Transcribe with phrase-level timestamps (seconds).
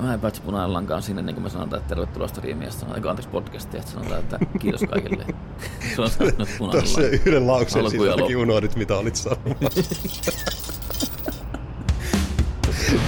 [0.00, 3.10] Mä en päätse punainen lankaan sinne, niin kuin me sanotaan, että tervetuloa striimiä, sanotaan, eikö
[3.10, 5.26] anteeksi podcastia, että sanotaan, että kiitos kaikille.
[5.96, 9.96] Se on sanonut punainen Tuossa yhden ja sisälläkin unohdit, mitä olit sanomassa.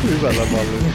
[0.11, 0.89] Hyvällä mallilla.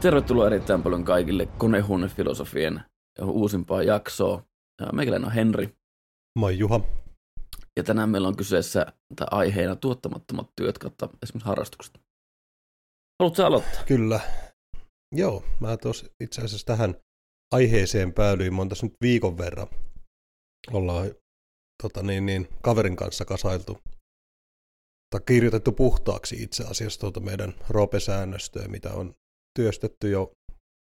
[0.00, 2.80] Tervetuloa erittäin paljon kaikille konehuonefilosofien
[3.22, 4.42] uusimpaa jaksoa.
[4.80, 5.74] Ja Meikäläinen on Henri,
[6.38, 6.80] Mä oon Juha.
[7.76, 8.86] Ja tänään meillä on kyseessä
[9.16, 12.00] tai aiheena tuottamattomat työt kautta esimerkiksi harrastukset.
[13.20, 13.84] Haluatko aloittaa?
[13.84, 14.20] Kyllä.
[15.14, 16.94] Joo, mä tuossa itse asiassa tähän
[17.52, 18.54] aiheeseen päädyin.
[18.54, 19.68] Mä oon tässä nyt viikon verran.
[20.72, 21.14] Ollaan
[21.82, 23.78] tota niin, niin, kaverin kanssa kasailtu
[25.10, 29.14] tai kirjoitettu puhtaaksi itse asiassa tuota meidän ROPE-säännöstöä, mitä on
[29.58, 30.32] työstetty jo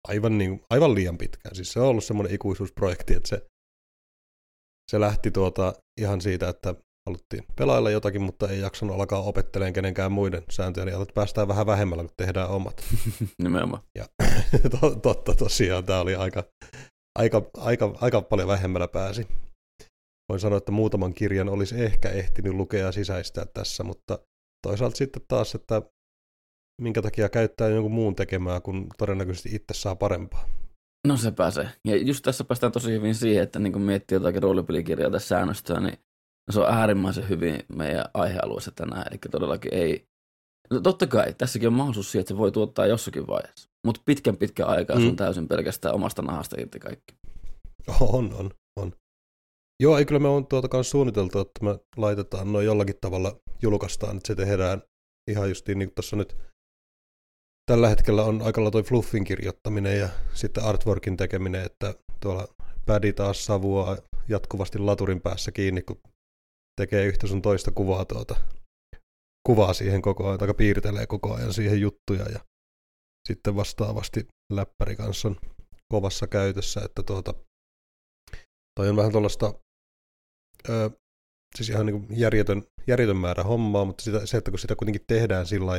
[0.09, 1.55] aivan, niin, aivan liian pitkään.
[1.55, 3.47] Siis se on ollut semmoinen ikuisuusprojekti, että se,
[4.91, 6.75] se lähti tuota ihan siitä, että
[7.09, 11.67] haluttiin pelailla jotakin, mutta ei jaksanut alkaa opetteleen kenenkään muiden sääntöjä, niin että päästään vähän
[11.67, 12.85] vähemmällä, kun tehdään omat.
[13.43, 13.83] Nimenomaan.
[13.95, 14.07] Ja
[14.81, 16.45] to- totta tosiaan, tämä oli aika,
[17.19, 19.27] aika, aika, aika paljon vähemmällä pääsi.
[20.29, 24.19] Voin sanoa, että muutaman kirjan olisi ehkä ehtinyt lukea ja sisäistää tässä, mutta
[24.67, 25.83] toisaalta sitten taas, että
[26.83, 30.49] minkä takia käyttää jonkun muun tekemää, kun todennäköisesti itse saa parempaa.
[31.07, 31.69] No se pääsee.
[31.85, 35.81] Ja just tässä päästään tosi hyvin siihen, että niin kun miettii jotakin roolipelikirjaa tai säännöstöä,
[35.81, 35.99] niin
[36.51, 39.05] se on äärimmäisen hyvin meidän aihealueessa tänään.
[39.11, 40.09] Eli todellakin ei...
[40.71, 43.69] No totta kai, tässäkin on mahdollisuus siihen, että se voi tuottaa jossakin vaiheessa.
[43.87, 45.03] Mutta pitkän pitkän aikaa mm.
[45.03, 45.17] se on Mm.
[45.17, 47.15] täysin pelkästään omasta nahasta irti kaikki.
[48.01, 48.93] On, on, on.
[49.83, 54.17] Joo, ei kyllä me on tuota kanssa suunniteltu, että me laitetaan noin jollakin tavalla julkaistaan,
[54.17, 54.83] että se tehdään
[55.31, 56.37] ihan justiin niin kuin tuossa nyt
[57.69, 62.49] tällä hetkellä on aika toi fluffin kirjoittaminen ja sitten artworkin tekeminen, että tuolla
[62.87, 63.97] pädi taas savua
[64.29, 66.01] jatkuvasti laturin päässä kiinni, kun
[66.81, 68.37] tekee yhtä sun toista kuvaa tuota,
[69.49, 72.41] kuvaa siihen koko ajan, tai piirtelee koko ajan siihen juttuja ja
[73.29, 75.37] sitten vastaavasti läppäri kanssa on
[75.93, 77.35] kovassa käytössä, että tuota,
[78.81, 79.55] toi on vähän tuollaista,
[80.69, 80.91] ö,
[81.57, 85.47] siis ihan niin järjetön, järjetön määrä hommaa, mutta sitä, se, että kun sitä kuitenkin tehdään
[85.47, 85.73] sillä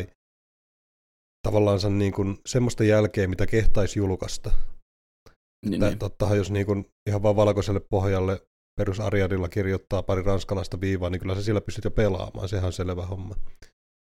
[1.47, 4.51] tavallaan niin kuin semmoista jälkeä, mitä kehtaisi julkaista.
[5.65, 5.99] Niin, Tää, niin.
[5.99, 8.41] tottahan jos niin kuin ihan vaan valkoiselle pohjalle
[8.79, 12.73] perus Ariadilla kirjoittaa pari ranskalaista viivaa, niin kyllä sä sillä pystyt jo pelaamaan, sehän on
[12.73, 13.35] selvä homma.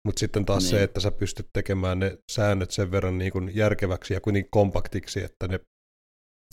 [0.07, 0.71] Mutta sitten taas Niin.
[0.71, 5.25] se, että sä pystyt tekemään ne säännöt sen verran niin kuin järkeväksi ja kuitenkin kompaktiksi,
[5.25, 5.61] että ne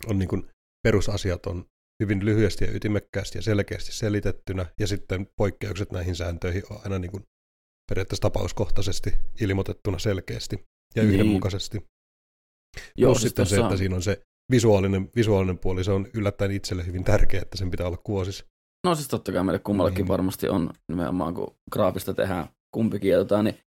[0.06, 0.50] on niin kuin
[0.82, 1.64] perusasiat on
[2.02, 7.10] hyvin lyhyesti ja ytimekkäästi ja selkeästi selitettynä, ja sitten poikkeukset näihin sääntöihin on aina niin
[7.10, 7.24] kuin
[7.90, 10.64] periaatteessa tapauskohtaisesti ilmoitettuna selkeästi
[10.94, 11.14] ja Niin.
[11.14, 11.78] yhdenmukaisesti.
[12.96, 14.20] Joo, Plus siis sitten se, että siinä on se
[14.50, 18.44] visuaalinen, visuaalinen puoli, se on yllättäen itselle hyvin tärkeä, että sen pitää olla kuosis.
[18.86, 20.08] No siis totta kai meille kummallakin Niin.
[20.08, 23.58] varmasti on nimenomaan, kun graafista tehdään kumpikin tota, niin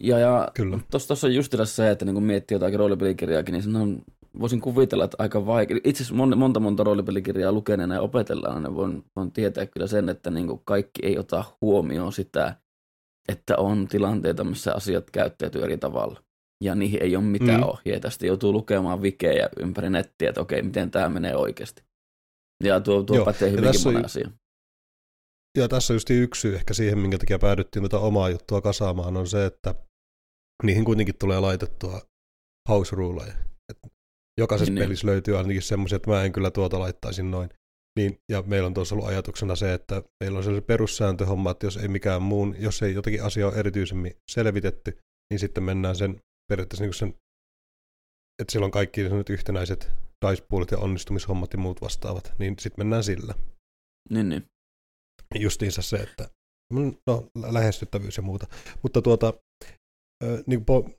[0.00, 0.78] ja, ja Kyllä.
[0.90, 4.02] tuossa on just se, että niin kun miettii jotakin roolipelikirjaakin, niin siinä on,
[4.40, 5.76] voisin kuvitella, että aika vaikea.
[5.84, 10.08] Itse asiassa mon, monta monta roolipelikirjaa lukeneena ja opetellaan, niin voin, voin tietää kyllä sen,
[10.08, 12.56] että niin kaikki ei ota huomioon sitä,
[13.28, 16.22] että on tilanteita, missä asiat käyttäytyy eri tavalla.
[16.64, 17.68] Ja niihin ei ole mitään Mm.
[17.68, 18.10] ohjeita.
[18.10, 21.82] Sitten joutuu lukemaan vikejä ympäri nettiä, että okei, miten tämä menee oikeasti.
[22.64, 24.34] Ja tuo, tuo Joo, pätee hyvinkin tässä on monen asian.
[25.58, 29.16] Ja tässä on just yksi syy ehkä siihen, minkä takia päädyttiin tätä omaa juttua kasaamaan,
[29.16, 29.74] on se, että
[30.62, 32.00] niihin kuitenkin tulee laitettua
[32.68, 33.34] house ruleja.
[34.40, 34.88] Jokaisessa Niin, niin, niin.
[34.88, 37.50] pelissä löytyy ainakin semmoisia, että mä en kyllä tuota laittaisi noin.
[37.96, 41.76] Niin, ja meillä on tuossa ollut ajatuksena se, että meillä on sellainen perussääntöhomma, että jos
[41.76, 44.98] ei mikään muun, jos ei jotakin asiaa ole erityisemmin selvitetty,
[45.30, 47.08] niin sitten mennään sen periaatteessa niin sen,
[48.42, 49.90] että siellä on kaikki sellaiset yhtenäiset
[50.26, 53.34] dice ja onnistumishommat ja muut vastaavat, niin sitten mennään sillä
[54.10, 54.44] Niin, niin.
[55.34, 56.28] justiinsa se, että
[57.06, 58.46] no, lähestyttävyys ja muuta.
[58.82, 59.34] Mutta tuota,
[60.46, 60.90] niin po,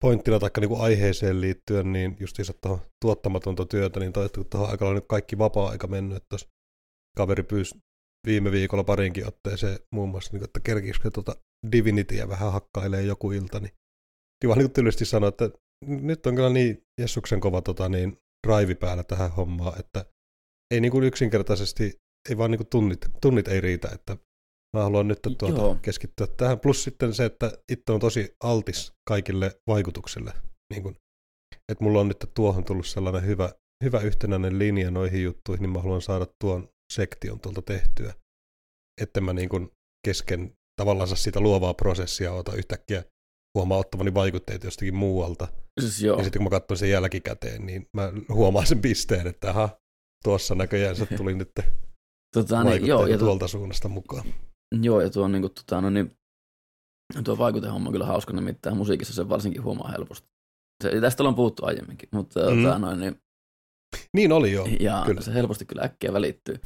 [0.00, 5.04] pointtina tai niin aiheeseen liittyen, niin justiinsa tuohon tuottamatonta työtä, niin taittu tuohon aika nyt
[5.08, 6.48] kaikki vapaa-aika mennyt, että tuossa
[7.16, 7.78] kaveri pyysi
[8.26, 11.36] viime viikolla parinkin otteeseen muun muassa, niin kuin, että kerkisikö tuota
[11.72, 13.72] Divinityä vähän hakkailee joku ilta, niin
[14.42, 15.50] niin vaan niin tylysti sanoi, että
[15.86, 18.16] nyt on kyllä niin Jessuksen kova tota, niin,
[18.46, 20.04] drive päällä tähän hommaan, että
[20.74, 22.00] ei niin kuin yksinkertaisesti,
[22.30, 24.16] ei vaan niin kuin tunnit, tunnit ei riitä, että
[24.76, 25.34] mä haluan nyt Joo.
[25.34, 26.60] tuota, keskittyä tähän.
[26.60, 30.32] Plus sitten se, että itse on tosi altis kaikille vaikutuksille.
[30.72, 30.96] Niin kuin,
[31.72, 33.52] että mulla on nyt tuohon tullut sellainen hyvä,
[33.84, 38.14] hyvä yhtenäinen linja noihin juttuihin, niin mä haluan saada tuon sektion tuolta tehtyä.
[39.00, 39.70] Että mä niin kuin
[40.06, 43.04] kesken tavallaan sitä luovaa prosessia ota yhtäkkiä
[43.58, 45.48] huomaa ottavani vaikutteita jostakin muualta.
[45.80, 46.18] Siis joo.
[46.18, 49.78] Ja sitten kun mä katson sen jälkikäteen, niin mä huomaan sen pisteen, että aha,
[50.24, 51.50] tuossa näköjään se tuli nyt
[52.34, 54.24] Tota, niin, joo, ja tuo, tuolta suunnasta mukaan.
[54.82, 56.16] Joo, ja tuo, niin kuin, tota, no, niin,
[57.24, 60.28] tuo vaikutehomma on kyllä hauska, nimittäin musiikissa se varsinkin huomaa helposti.
[60.82, 62.62] Se, tästä ollaan puhuttu aiemminkin, mutta mm.
[62.62, 63.20] tota, noin, niin,
[64.16, 64.68] niin oli joo.
[64.80, 65.20] Ja kyllä.
[65.20, 66.60] se helposti kyllä äkkiä välittyy.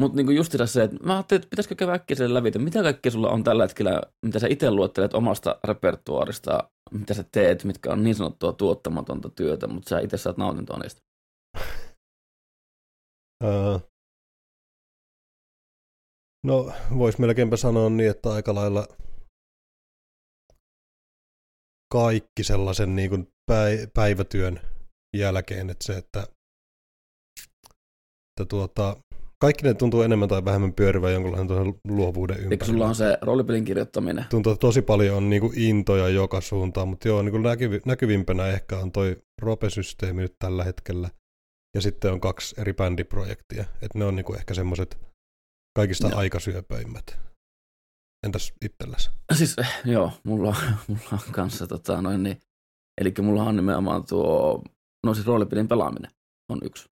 [0.00, 2.82] Mutta niinku justissa se, että mä ajattelin, että pitäisikö käydä äkkiä sen läpi, että mitä
[2.82, 7.92] kaikkea sulla on tällä hetkellä, mitä sä itse luottelet omasta repertuaarista, mitä sä teet, mitkä
[7.92, 11.00] on niin sanottua tuottamatonta työtä, mutta sä itse saat nautintoa niistä.
[13.44, 13.93] Uh,
[16.44, 18.86] no, vois melkeinpä sanoa niin, että aika lailla
[21.92, 23.28] kaikki sellaisen niin kuin
[23.94, 24.60] päivätyön
[25.16, 26.20] jälkeen, että se, että,
[28.32, 28.96] että tuota,
[29.40, 32.54] kaikki ne tuntuu enemmän tai vähemmän pyörivän jonkunlaisen luovuuden ympärillä.
[32.54, 34.24] Eikö sulla on se roolipelin kirjoittaminen?
[34.30, 38.78] Tuntuu, että tosi paljon on niinku intoja joka suuntaan, mutta joo, niinku näkyvi, näkyvimpänä ehkä
[38.78, 41.10] on toi Rope-systeemi nyt tällä hetkellä.
[41.74, 43.64] Ja sitten on kaksi eri bändiprojektia.
[43.82, 44.98] Että ne on niinku ehkä semmoiset
[45.74, 46.16] kaikista no.
[46.16, 47.18] aikasyöpöimmät.
[48.26, 49.10] Entäs itselläsi?
[49.34, 50.56] Siis joo, mulla,
[50.88, 52.40] mulla on kanssa tota, noin niin,
[53.00, 54.62] eli mulla on nimenomaan tuo,
[55.06, 56.10] no siis roolipelin pelaaminen
[56.48, 56.84] on yksi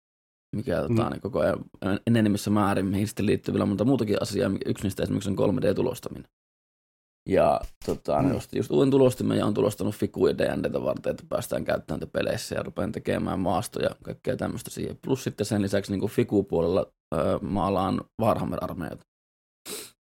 [0.57, 0.97] mikä mm.
[0.97, 1.65] tota, niin koko ajan
[2.07, 4.51] enenemässä määrin, mihin sitten liittyy vielä monta muutakin asiaa.
[4.67, 6.29] Yksi niistä esimerkiksi on 3D-tulostaminen.
[7.29, 8.33] Ja tota, mm.
[8.33, 12.63] just, just uuden tulostimen ja on tulostanut fikuja D&Dtä varten, että päästään käyttämään peleissä ja
[12.63, 14.99] rupean tekemään maastoja ja kaikkea tämmöistä siihen.
[15.05, 19.01] Plus sitten sen lisäksi niin Fiku-puolella öö, maalaan Warhammer-armeijat.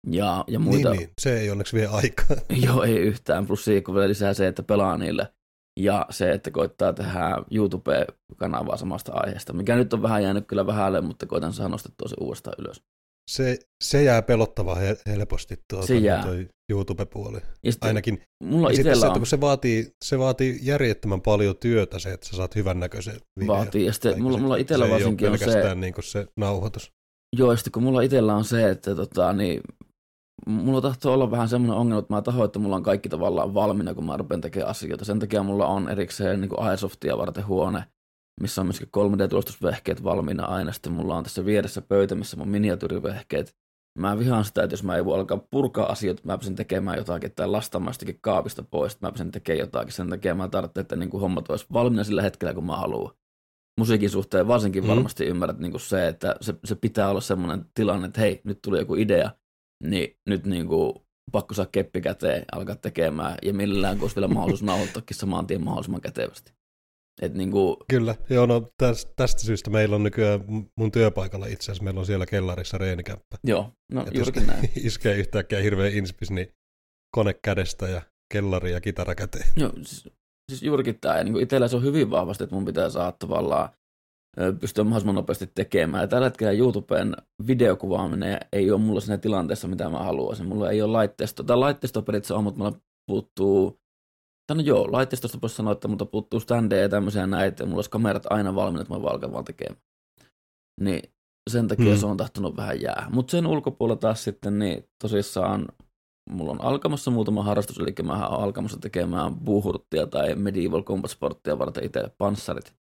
[0.07, 0.89] Ja, ja muita.
[0.89, 2.37] Niin, niin, se ei onneksi vie aikaa.
[2.65, 3.47] Joo, ei yhtään.
[3.47, 5.33] Plus siihen kun vielä lisää se, että pelaa niille
[5.79, 11.01] ja se, että koittaa tehdä YouTube-kanavaa samasta aiheesta, mikä nyt on vähän jäänyt kyllä vähälle,
[11.01, 12.83] mutta koitan saada nostettua se uudestaan ylös.
[13.31, 14.77] Se, se jää pelottava
[15.07, 16.23] helposti tuota, se jää.
[16.23, 17.39] toi YouTube-puoli.
[17.63, 18.21] Ja Ainakin.
[18.43, 22.37] Mulla ja se, että kun se vaatii, se vaatii järjettömän paljon työtä se, että sä
[22.37, 23.57] saat hyvännäköisen videon.
[23.57, 25.75] Vaatii, ja sitten mulla, mulla itsellä se varsinkin on se...
[25.75, 26.91] Niin se nauhoitus.
[27.37, 29.61] Joo, ja sitten kun mulla itsellä on se, että tota, niin,
[30.47, 33.93] mulla tahtoo olla vähän semmoinen ongelma, että mä tahoin, että mulla on kaikki tavallaan valmiina,
[33.93, 35.05] kun mä rupean tekemään asioita.
[35.05, 37.83] Sen takia mulla on erikseen niin Airsoftia varten huone,
[38.41, 40.71] missä on myöskin 3D-tulostusvehkeet valmiina aina.
[40.71, 43.55] Sitten mulla on tässä vieressä pöytä, missä mun miniatyyrivehkeet.
[43.99, 47.31] Mä vihaan sitä, että jos mä ei voi alkaa purkaa asioita, mä pystyn tekemään jotakin
[47.35, 49.93] tai lastaamaan jostakin kaapista pois, että mä pystyn tekemään jotakin.
[49.93, 53.13] Sen takia mä tarvitsen, että niin kuin hommat olisi valmiina sillä hetkellä, kun mä haluan.
[53.79, 54.87] Musiikin suhteen varsinkin mm.
[54.87, 58.59] varmasti ymmärrät niin kuin se, että se, se pitää olla semmoinen tilanne, että hei, nyt
[58.61, 59.31] tuli joku idea,
[59.83, 60.93] niin nyt niin kuin
[61.31, 65.63] pakko saa keppi käteen alkaa tekemään, ja millään kun olisi vielä mahdollisuus nauhoittaakin saman tien
[65.63, 66.56] mahdollisimman kätevästi.
[67.21, 67.77] Et niin kuin...
[67.89, 70.41] Kyllä, joo, no tästä, tästä syystä meillä on nykyään
[70.75, 73.37] mun työpaikalla itse asiassa, meillä on siellä kellarissa reenikämppä.
[73.43, 74.69] Joo, no Et juurikin näin.
[74.87, 76.53] iskee yhtäkkiä hirveä inspis, niin
[77.15, 78.01] kone kädestä ja
[78.33, 79.47] kellari ja kitara käteen.
[79.55, 80.09] Joo, siis,
[80.51, 83.69] siis juurikin tämä, niin itsellä se on hyvin vahvasti, että mun pitää saada tavallaan
[84.59, 86.03] pystyä mahdollisimman nopeasti tekemään.
[86.03, 87.15] Ja tällä hetkellä YouTuben
[87.47, 90.45] videokuvaaminen ei ole mulla siinä tilanteessa, mitä mä haluaisin.
[90.45, 93.79] Mulla ei ole laitteisto, tai laitteisto periaatteessa on, mutta mulla puuttuu,
[94.53, 97.89] no joo, laitteistosta voisi sanoa, että multa puuttuu standeja ja tämmöisiä näitä, ja mulla olisi
[97.89, 99.81] kamerat aina valmiina, että mä valkan vaan tekemään.
[100.81, 101.13] Niin
[101.49, 101.97] sen takia hmm.
[101.97, 103.07] se on tahtonut vähän jää.
[103.09, 105.67] Mutta sen ulkopuolella taas sitten, niin tosissaan
[106.29, 111.59] mulla on alkamassa muutama harrastus, eli mä oon alkamassa tekemään buuhurttia tai medieval combat sporttia
[111.59, 112.75] varten itse panssarit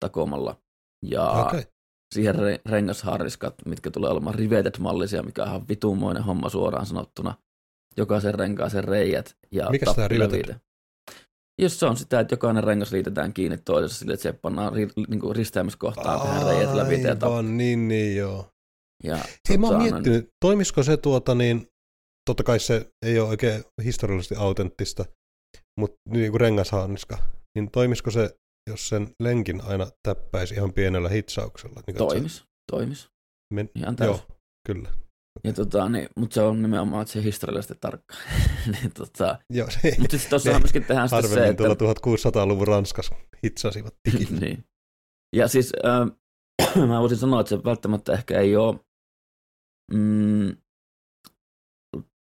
[0.00, 0.56] takomalla
[1.06, 1.62] ja okay.
[2.14, 7.34] siihen re- rengasharriskat, mitkä tulee olemaan riveted-mallisia, mikä on ihan vitumoinen homma suoraan sanottuna.
[7.96, 10.54] Jokaisen renkaisen reijät ja Mikä tämä riveted?
[11.60, 14.88] Jos se on sitä, että jokainen rengas liitetään kiinni toisessa sille, että se pannaan ri,
[15.08, 17.02] niin kuin ristäämiskohtaan tehdä reijät läpi.
[17.02, 18.48] Ja tap- niin, niin, joo.
[19.04, 21.66] Ja, Hei, mä oon tota, miettinyt, toimisiko se tuota niin,
[22.28, 25.04] totta kai se ei ole oikein historiallisesti autenttista,
[25.80, 27.18] mutta niin kuin rengashaaniska,
[27.54, 28.34] niin toimisiko se
[28.70, 31.80] jos sen lenkin aina täppäisi ihan pienellä hitsauksella.
[31.86, 32.44] Niin toimis, se...
[32.70, 33.08] toimis.
[33.54, 33.70] Men...
[33.74, 34.20] Ihan Joo,
[34.66, 34.90] kyllä.
[35.44, 38.14] Ja tota, niin, mutta se on nimenomaan se historiallisesti tarkka.
[38.72, 41.74] niin, tota, Joo, se, mutta sitten tuossa myöskin tehdään sitten se, että...
[41.76, 43.94] tuolla 1600-luvun Ranskassa hitsasivat
[44.40, 44.64] niin.
[45.36, 48.80] Ja siis äh, mä voisin sanoa, että se välttämättä ehkä ei ole...
[49.92, 50.56] Mm,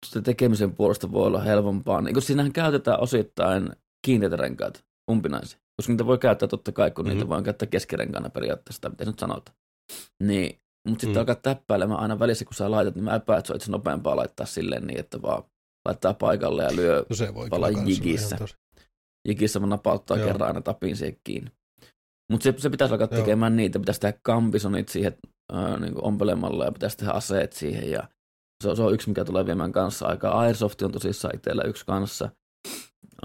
[0.06, 2.02] se tekemisen puolesta voi olla helpompaa.
[2.02, 3.70] Niin, kun siinähän käytetään osittain
[4.06, 4.80] kiinteitä renkaita,
[5.12, 7.18] umpinaisia koska niitä voi käyttää totta kai, kun mm-hmm.
[7.18, 9.58] niitä voi käyttää keskirenkaana periaatteessa, tai miten nyt sanotaan.
[10.24, 11.20] Niin, mutta sitten mm.
[11.20, 14.46] alkaa täppäilemään aina välissä, kun sä laitat, niin mä epäät, että se on nopeampaa laittaa
[14.46, 15.44] silleen niin, että vaan
[15.86, 18.38] laittaa paikalle ja lyö no se voi pala jigissä.
[19.28, 20.28] Jigissä mä napauttaa Joo.
[20.28, 21.52] kerran aina tapin siihen kiinni.
[22.32, 23.20] Mutta se, se pitäisi alkaa Joo.
[23.20, 25.18] tekemään niitä, pitäisi tehdä kampisonit siihen
[25.54, 28.08] äh, niin ompelemalla ja pitäisi tehdä aseet siihen ja
[28.64, 30.40] se on, se on yksi, mikä tulee viemään kanssa aikaa.
[30.40, 32.30] Airsoft on tosissaan itsellä yksi kanssa.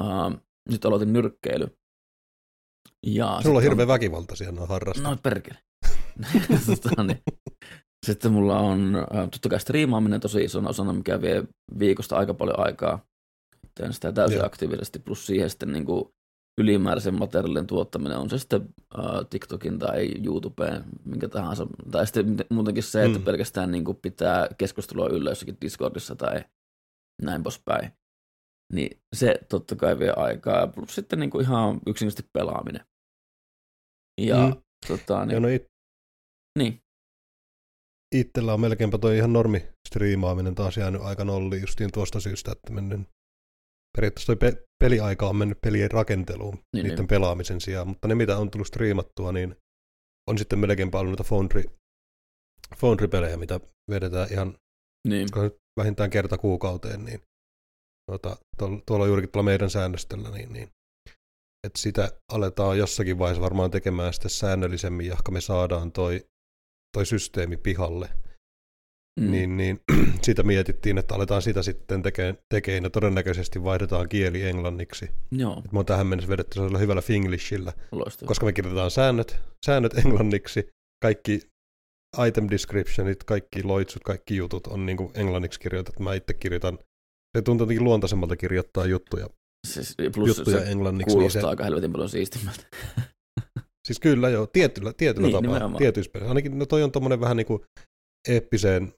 [0.01, 1.67] Uh, nyt aloitin nyrkkeily.
[3.07, 3.95] Ja Sulla on hirveän on...
[3.95, 5.11] väkivaltaisia nuo harrastajat.
[5.11, 5.59] No perkele.
[6.83, 7.23] tota, niin.
[8.07, 8.93] Sitten mulla on
[9.31, 11.45] totta kai striimaaminen tosi isona osana, mikä vie
[11.79, 13.07] viikosta aika paljon aikaa.
[13.75, 14.47] Teen sitä täysin Joo.
[14.47, 16.05] aktiivisesti, plus siihen sitten niin kuin
[16.61, 21.67] ylimääräisen materiaalin tuottaminen, on se sitten uh, TikTokin tai YouTubeen, minkä tahansa.
[21.91, 23.25] Tai sitten muutenkin se, että mm.
[23.25, 26.45] pelkästään niin kuin pitää keskustelua yllä jossakin Discordissa tai
[27.23, 27.93] näin poispäin.
[28.73, 32.85] Niin se totta kai vie aikaa, plus sitten niin kuin ihan yksinkertaisesti pelaaminen.
[34.21, 34.63] Ja mm.
[34.89, 35.67] tota, niin, ja no it-
[36.59, 36.79] niin.
[38.15, 42.73] Itsellä on melkeinpä toi ihan normi striimaaminen taas jäänyt aika nolliin justiin tuosta syystä, että
[42.73, 43.01] mennyt
[43.97, 47.09] periaatteessa toi pe- peliaika on mennyt pelien rakenteluun niin, niiden niin.
[47.09, 49.57] pelaamisen sijaan, mutta ne mitä on tullut striimattua, niin
[50.31, 51.65] on sitten melkein paljon noita Foundry,
[52.77, 53.61] Foundry-pelejä, mitä
[53.91, 54.59] vedetään ihan
[55.09, 55.29] niin.
[55.81, 57.21] vähintään kerta kuukauteen, niin
[58.11, 58.37] tuota,
[58.87, 60.69] tuolla juurikin tuolla meidän säännöstöllä, niin, niin
[61.67, 66.25] että sitä aletaan jossakin vaiheessa varmaan tekemään sitten säännöllisemmin, jahka me saadaan toi,
[66.97, 68.09] toi systeemi pihalle.
[69.21, 69.31] Mm.
[69.31, 69.81] Niin, niin
[70.25, 75.11] siitä mietittiin, että aletaan sitä sitten tekemään, tekemään ja todennäköisesti vaihdetaan kieli englanniksi.
[75.33, 75.63] Joo.
[75.65, 78.29] Et mä oon tähän mennessä vedetty sellaisella hyvällä finglishillä, Loistava.
[78.29, 79.37] koska me kirjoitetaan säännöt,
[79.67, 80.69] säännöt englanniksi,
[81.03, 81.41] kaikki
[82.27, 86.03] item descriptionit, kaikki loitsut, kaikki jutut on niin kuin englanniksi kirjoitettu.
[86.03, 86.79] Mä itse kirjoitan,
[87.37, 89.27] se tuntuu jotenkin luontaisemmalta kirjoittaa juttuja,
[89.67, 91.15] siis plus juttuja se englanniksi.
[91.15, 92.67] Kuulostaa niin se, aika helvetin paljon siistimmältä.
[93.87, 96.31] siis kyllä joo, tietyllä, tietyllä niin, tapaa, tietyissä peleissä.
[96.31, 97.63] Ainakin no toi on tommonen vähän niin kuin
[98.29, 98.93] eeppiseen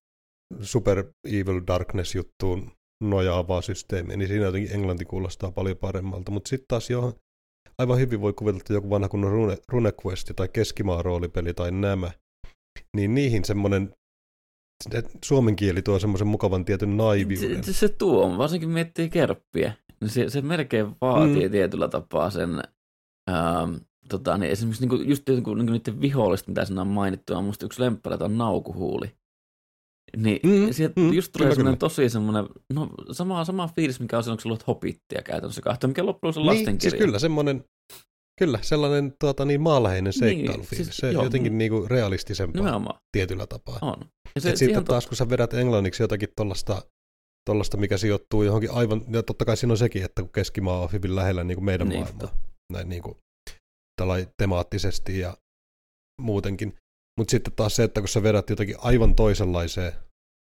[0.61, 2.71] Super Evil Darkness-juttuun
[3.05, 6.31] nojaavaa systeemiä, niin siinä jotenkin englanti kuulostaa paljon paremmalta.
[6.31, 7.15] Mutta sitten taas jo
[7.79, 12.11] aivan hyvin voi kuvitella, että joku vanha kunnon Rune, RuneQuest tai keskimaan roolipeli tai nämä,
[12.97, 13.95] niin niihin semmoinen
[15.25, 17.65] suomen kieli tuo semmoisen mukavan tietyn naiviuden.
[17.65, 19.73] Se, se tuo, varsinkin miettii kerppiä.
[20.07, 21.51] Se, se melkein vaatii mm.
[21.51, 22.51] tietyllä tapaa sen,
[23.31, 23.75] ähm,
[24.09, 27.67] tota, niin esimerkiksi niinku, just niinku, niinku niiden vihollista, mitä siinä on mainittu, on musta
[27.67, 29.13] yksi lemppärä, on naukuhuuli.
[30.17, 34.23] Niin mm, sieltä mm, just tulee semmoinen tosi semmoinen, no sama, sama fiilis, mikä on
[34.23, 36.91] silloin, kun sä luot hobittia käytännössä kahta, mikä loppujen on niin, lastenkirja.
[36.91, 37.65] siis kyllä semmoinen,
[38.39, 40.71] kyllä sellainen tuota, niin maalaheinen seikkailufiilis.
[40.71, 41.59] Niin, siis, se joo, jotenkin mm.
[41.59, 43.01] niinku realistisempaa nimenomaan.
[43.13, 43.79] tietyllä tapaa.
[43.83, 43.97] On.
[44.35, 45.09] Ja se, sitten taas, to...
[45.09, 46.83] kun sä vedät englanniksi jotakin tuollaista,
[47.51, 50.89] tollasta, mikä sijoittuu johonkin aivan, ja totta kai siinä on sekin, että kun keskimaa on
[50.93, 52.35] hyvin lähellä niin kuin meidän niin, maailmaa,
[52.73, 53.17] näin niin kuin,
[54.37, 55.37] temaattisesti ja
[56.23, 56.75] muutenkin,
[57.19, 59.93] mutta sitten taas se, että kun sä vedät jotakin aivan toisenlaiseen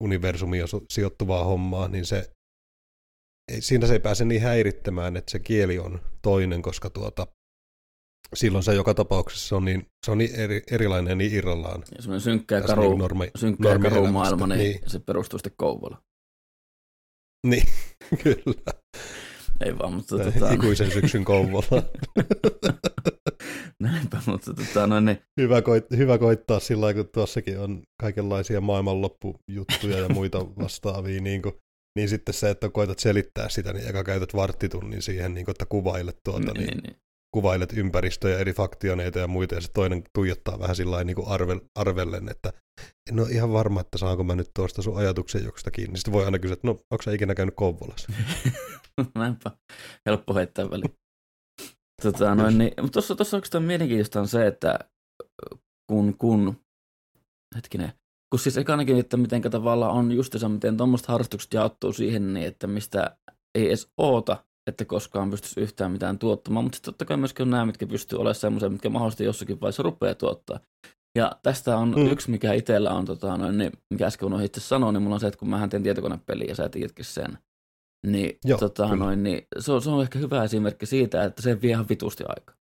[0.04, 2.32] universumiin sijoittuvaa hommaa, niin se,
[3.60, 7.28] siinä se ei pääse niin häirittämään, että se kieli on toinen, koska tuota,
[8.34, 11.84] silloin se joka tapauksessa on niin, se on niin eri, erilainen niin irrallaan.
[11.96, 15.40] Ja semmoinen synkkä ja karu, niin normi, synkkä ja karu maailma, niin, niin, se perustuu
[15.40, 16.02] sitten Kouvola.
[17.48, 17.64] Niin,
[18.24, 18.74] kyllä.
[19.66, 20.18] Ei vaan, mutta...
[20.18, 21.84] Tota, ikuisen syksyn Kouvola.
[23.84, 25.22] Näinpä, mutta tota, no niin.
[25.42, 31.56] hyvä, koit, hyvä koittaa sillä kun tuossakin on kaikenlaisia maailmanloppujuttuja ja muita vastaavia, niin, kuin,
[31.96, 35.66] niin sitten se, että koitat selittää sitä, niin eka käytät varttitunnin siihen, niin kuin, että
[35.66, 36.96] kuvailet tuota, niin, niin, niin.
[37.36, 41.60] kuvailet ympäristöjä, eri faktioneita ja muita, ja se toinen tuijottaa vähän sillä niin kuin arvel,
[41.76, 42.54] arvellen, että
[43.12, 45.98] en ole ihan varma, että saanko mä nyt tuosta sun ajatuksen jokusta kiinni.
[45.98, 48.12] Sitten voi aina kysyä, että no, onko sä ikinä käynyt Kouvolassa?
[49.16, 49.52] Näinpä.
[50.06, 50.94] Helppo heittää väliin.
[52.04, 54.80] Tota, noin, niin, mutta tuossa, tuossa oikeastaan mielenkiintoista on se, että
[55.92, 56.56] kun, kun
[57.56, 57.94] hetkinen,
[58.30, 62.68] kun siis ekanakin, että miten tavallaan on justiinsa, miten tuommoiset harrastukset jaottuu siihen, niin että
[62.68, 63.18] mistä
[63.56, 64.38] ei edes oota,
[64.70, 68.20] että koskaan pystyisi yhtään mitään tuottamaan, mutta sitten totta kai myöskin on nämä, mitkä pystyy
[68.20, 70.60] olemaan semmoisia, mitkä mahdollisesti jossakin vaiheessa rupeaa tuottaa.
[71.18, 72.12] Ja tästä on mm.
[72.12, 75.20] yksi, mikä itsellä on, tota, noin, niin, mikä äsken unohdin itse sanoa, niin mulla on
[75.20, 77.38] se, että kun mä teen tietokonepeliä ja sä tiedätkin sen,
[78.12, 81.62] niin, Joo, tota, noin, niin se, on, se on ehkä hyvä esimerkki siitä, että se
[81.62, 82.56] vie ihan vitusti aikaa.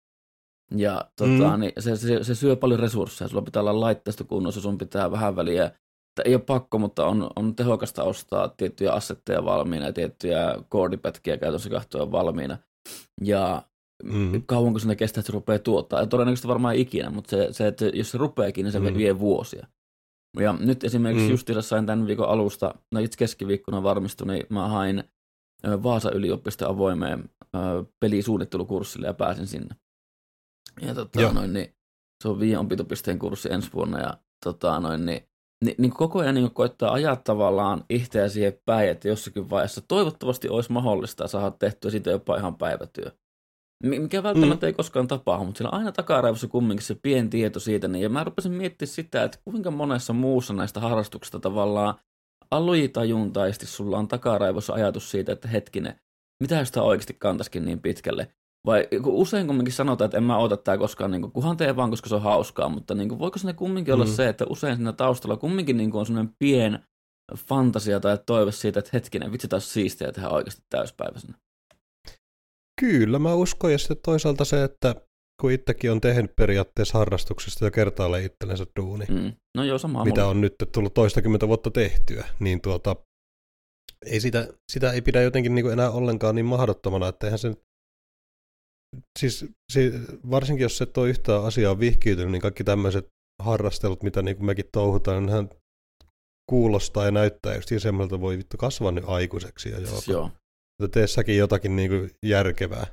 [0.75, 1.59] Ja tota, mm.
[1.59, 3.27] niin se, se, se, syö paljon resursseja.
[3.27, 5.71] Sulla pitää olla laitteisto kunnossa, sun pitää vähän väliä.
[6.25, 11.69] Ei ole pakko, mutta on, on tehokasta ostaa tiettyjä assetteja valmiina ja tiettyjä koodipätkiä käytännössä
[11.69, 12.57] kahtoja valmiina.
[13.21, 13.61] Ja
[14.03, 14.43] mm.
[14.45, 15.99] kauanko sinne kestää, että se rupeaa tuottaa.
[15.99, 18.97] Ja todennäköisesti varmaan ikinä, mutta se, se että jos se rupeakin, niin se mm.
[18.97, 19.67] vie vuosia.
[20.39, 21.31] Ja nyt esimerkiksi mm.
[21.31, 25.03] justiinsa sain tämän viikon alusta, no itse keskiviikkona varmistui, niin mä hain
[25.83, 27.29] Vaasa yliopiston avoimeen
[27.99, 29.75] pelisuunnittelukurssille ja pääsin sinne.
[30.81, 31.75] Ja tota, noin, niin,
[32.23, 35.27] se on viiden opintopisteen kurssi ensi vuonna ja tota, noin, niin,
[35.65, 40.49] niin, niin koko ajan niin koittaa ajaa tavallaan itseä siihen päin, että jossakin vaiheessa toivottavasti
[40.49, 43.11] olisi mahdollista saada tehtyä siitä jopa ihan päivätyö.
[43.83, 44.67] Mikä välttämättä mm.
[44.67, 47.87] ei koskaan tapahdu, mutta siellä on aina takaraivossa kumminkin se pieni tieto siitä.
[47.87, 51.95] Niin, ja mä rupesin miettimään sitä, että kuinka monessa muussa näistä harrastuksista tavallaan
[52.51, 55.99] alitajuntaisesti sulla on takaraivossa ajatus siitä, että hetkinen,
[56.43, 58.27] mitä tämä oikeasti kantaisikin niin pitkälle?
[58.65, 61.75] Vai kun usein kumminkin sanotaan, että en mä ota tää koskaan, niin kuin, kunhan tee
[61.75, 64.11] vaan, koska se on hauskaa, mutta niin kuin, voiko se kumminkin olla Mm.
[64.11, 66.79] se, että usein siinä taustalla kumminkin niin kuin on semmoinen pien
[67.37, 71.37] fantasia tai toive siitä, että hetkinen, vitsi taas siistiä tehdä oikeasti täyspäiväisenä.
[72.81, 74.95] Kyllä, mä uskon, ja sitten toisaalta se, että
[75.41, 79.33] kun itsekin on tehnyt periaatteessa harrastuksesta jo kertaalleen itsellensä duuni, Mm.
[79.57, 80.31] No joo, samaa mitä mulla.
[80.31, 82.95] on nyt tullut toistakymmentä vuotta tehtyä, niin tuota,
[84.05, 87.53] ei sitä, sitä ei pidä jotenkin niin enää ollenkaan niin mahdottomana, että eihän se
[89.19, 89.91] siis si,
[90.31, 93.07] varsinkin jos et ole yhtään asiaa vihkiytynyt, niin kaikki tämmöiset
[93.43, 95.49] harrastelut, mitä niin kuin mekin touhutaan, niin
[96.49, 100.31] kuulostaa ja näyttää just semmoilta, voi vittu kasvaa nyt aikuiseksi ja joo, Siis joo.
[100.83, 102.87] että tee säkin jotakin niin kuin järkevää.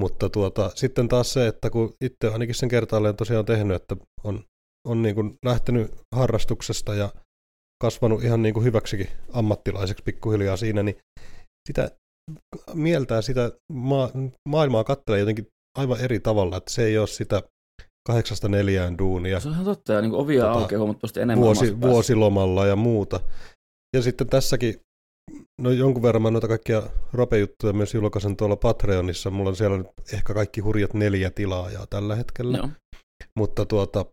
[0.00, 4.44] Mutta tuota, sitten taas se, että kun itse ainakin sen kertaalleen tosiaan tehnyt, että on,
[4.88, 7.10] on niin kuin lähtenyt harrastuksesta ja
[7.82, 10.96] kasvanut ihan niin kuin hyväksikin ammattilaiseksi pikkuhiljaa siinä, niin
[11.68, 11.90] sitä
[12.74, 14.10] mieltää sitä ma-
[14.48, 15.46] maailmaa kattelee jotenkin
[15.78, 17.42] aivan eri tavalla, että se ei ole sitä
[18.08, 21.80] kahdeksasta neljään duunia Se on ihan totta, ja niin ovia Tota, aukeaa huomattavasti enemmän vuosi,
[21.80, 23.20] vuosilomalla ja muuta.
[23.96, 24.80] Ja sitten tässäkin,
[25.60, 26.82] no jonkun verran mä noita kaikkia
[27.12, 29.30] ropejuttuja myös julkaisen tuolla Patreonissa.
[29.30, 32.58] Mulla on siellä nyt ehkä kaikki hurjat neljä tilaajaa tällä hetkellä.
[32.58, 32.68] Joo.
[33.38, 34.04] Mutta tuota,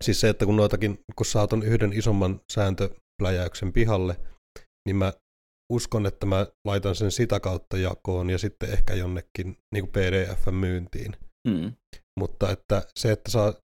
[0.00, 4.16] siis se, että kun noitakin, kun saat on yhden isomman sääntöpläjäyksen pihalle,
[4.86, 5.12] niin mä
[5.72, 11.16] uskon, että mä laitan sen sitä kautta jakoon ja sitten ehkä jonnekin niin kuin PDF-myyntiin.
[11.48, 11.72] Mm.
[12.20, 13.54] Mutta että se, että saa,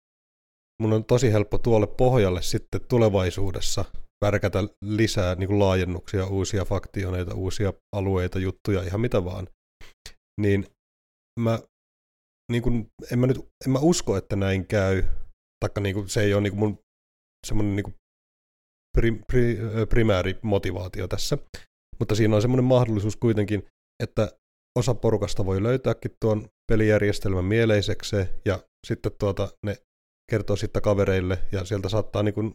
[0.82, 3.84] mun on tosi helppo tuolle pohjalle sitten tulevaisuudessa
[4.24, 9.48] värkätä lisää niin kuin laajennuksia, uusia faktioneita, uusia alueita, juttuja, ihan mitä vaan.
[10.40, 10.66] Niin
[11.40, 11.58] mä,
[12.52, 15.02] niin kuin, en, mä nyt, en mä usko, että näin käy,
[15.60, 16.78] taikka niin kuin, se ei ole niin kuin mun
[17.46, 17.94] semmoinen niin kuin
[19.26, 19.58] pri,
[19.88, 21.38] primääri motivaatio tässä,
[21.98, 23.66] mutta siinä on semmoinen mahdollisuus kuitenkin,
[24.02, 24.32] että
[24.78, 29.76] osa porukasta voi löytääkin tuon pelijärjestelmän mieleisekseen ja sitten tuota, ne
[30.30, 32.54] kertoo sitten kavereille ja sieltä saattaa niin kuin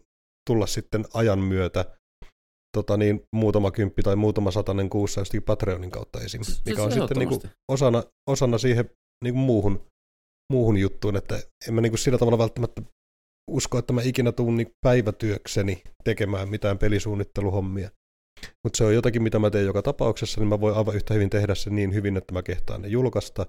[0.49, 1.85] tulla sitten ajan myötä
[2.77, 6.41] tota niin, muutama kymppi tai muutama satanen kuussa jostakin Patreonin kautta esim.
[6.65, 8.89] Mikä on sitten niin kuin osana, osana siihen
[9.23, 9.87] niin kuin muuhun,
[10.53, 11.35] muuhun juttuun, että
[11.67, 12.81] en mä niin kuin sillä tavalla välttämättä
[13.51, 17.89] usko, että mä ikinä tuun niin päivätyökseni tekemään mitään pelisuunnitteluhommia.
[18.63, 21.29] Mutta se on jotakin, mitä mä teen joka tapauksessa, niin mä voin aivan yhtä hyvin
[21.29, 23.45] tehdä sen niin hyvin, että mä kehtaan ne julkaista,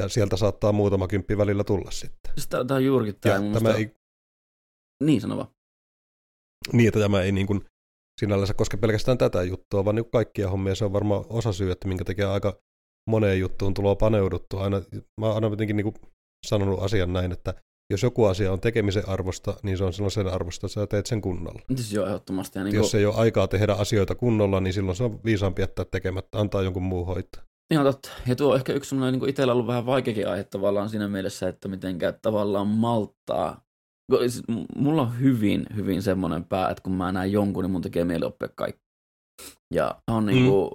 [0.00, 2.32] ja sieltä saattaa muutama kymppi välillä tulla sitten.
[2.34, 3.90] Siis tää on juurikin tämä mielestä- ei,
[5.04, 5.48] Niin sano vaan.
[6.72, 7.60] Niin, että tämä ei niin kuin
[8.20, 10.74] sinällänsä koske pelkästään tätä juttua, vaan niin kuin kaikkia hommia.
[10.74, 12.60] Se on varmaan osa syy, että minkä tekee aika
[13.10, 14.58] moneen juttuun tuloa paneuduttu.
[14.58, 14.82] Aina,
[15.20, 15.94] mä oon aina jotenkin niin kuin
[16.46, 17.54] sanonut asian näin, että
[17.90, 21.06] jos joku asia on tekemisen arvosta, niin se on silloin sen arvosta, että sä teet
[21.06, 21.60] sen kunnolla.
[21.74, 22.58] Siis joo, ehdottomasti.
[22.58, 25.84] Ja niin Jos ei ole aikaa tehdä asioita kunnolla, niin silloin se on viisaampi jättää
[25.84, 27.42] tekemättä, antaa jonkun muun hoitaa.
[27.72, 28.10] Ihan totta.
[28.26, 31.48] Ja tuo on ehkä yksi semmoinen niin itsellä ollut vähän vaikeakin aihe tavallaan siinä mielessä,
[31.48, 33.62] että mitenkä tavallaan malttaa.
[34.18, 34.42] Siis
[34.76, 38.24] Mulla on hyvin, hyvin semmoinen pää, että kun mä näen jonkun, niin mun tekee mieli
[38.24, 38.82] oppia kaikki.
[39.74, 40.70] Ja on niin kuin,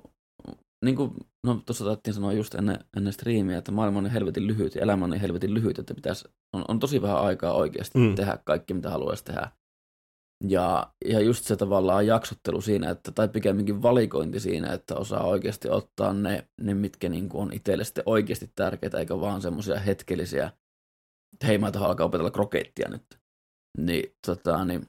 [0.85, 1.11] niin kuin
[1.45, 4.81] no tuossa taittiin sanoa just ennen, ennen striimiä, että maailma on niin helvetin lyhyt ja
[4.81, 8.05] elämä on niin helvetin lyhyt, että pitäisi, on, on tosi vähän aikaa oikeasti Mm.
[8.05, 8.15] mm.
[8.15, 9.51] tehdä kaikki, mitä haluaisi tehdä.
[10.43, 15.69] Ja, ja just se tavallaan jaksottelu siinä, että, tai pikemminkin valikointi siinä, että osaa oikeasti
[15.69, 20.51] ottaa ne, ne mitkä niin kuin on itselle sitten oikeasti tärkeitä, eikä vaan semmoisia hetkellisiä,
[21.33, 23.24] että hei mä alkaa opetella krokettia nyt.
[23.77, 24.87] Niin, tota, niin,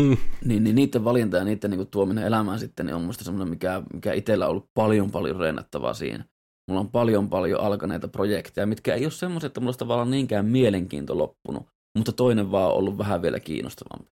[0.00, 0.16] Hmm.
[0.44, 3.48] niin, niin niiden valinta ja niiden niin kuin tuominen elämään sitten niin on musta semmoinen,
[3.48, 6.24] mikä, mikä itsellä on ollut paljon paljon rennettävää siinä.
[6.68, 10.46] Mulla on paljon paljon alkaneita projekteja, mitkä ei ole semmoisia, että mulla olisi tavallaan niinkään
[10.46, 11.66] mielenkiinto loppunut,
[11.98, 14.10] mutta toinen vaan on ollut vähän vielä kiinnostavampi.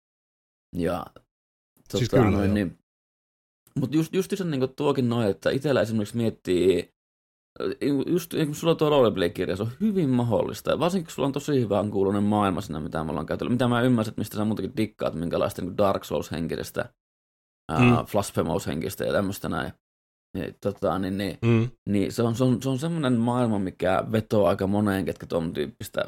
[0.77, 1.07] Ja
[1.77, 2.55] tota, Siis kyllä, joo.
[2.55, 2.79] niin,
[3.81, 6.95] mutta just, just sen niin tuokin noin, että itsellä esimerkiksi miettii,
[8.07, 10.71] just niin sulla on tuo roleplay-kirja, se on hyvin mahdollista.
[10.71, 13.53] Ja varsinkin kun sulla on tosi hyvän kuulunen maailma siinä, mitä me ollaan käytellyt.
[13.53, 16.89] Mitä mä ymmärsin, mistä sä muutenkin dikkaat, minkälaista niin Dark Souls-henkistä,
[17.79, 17.85] Mm.
[17.85, 17.97] mm.
[18.13, 19.73] Blasphemous-henkistä ja tämmöistä näin.
[20.37, 21.71] Niin, tota, niin, niin, Mm.
[21.89, 25.53] niin se on, se on, se on semmoinen maailma, mikä vetoo aika moneen, ketkä tuon
[25.53, 26.05] tyyppistä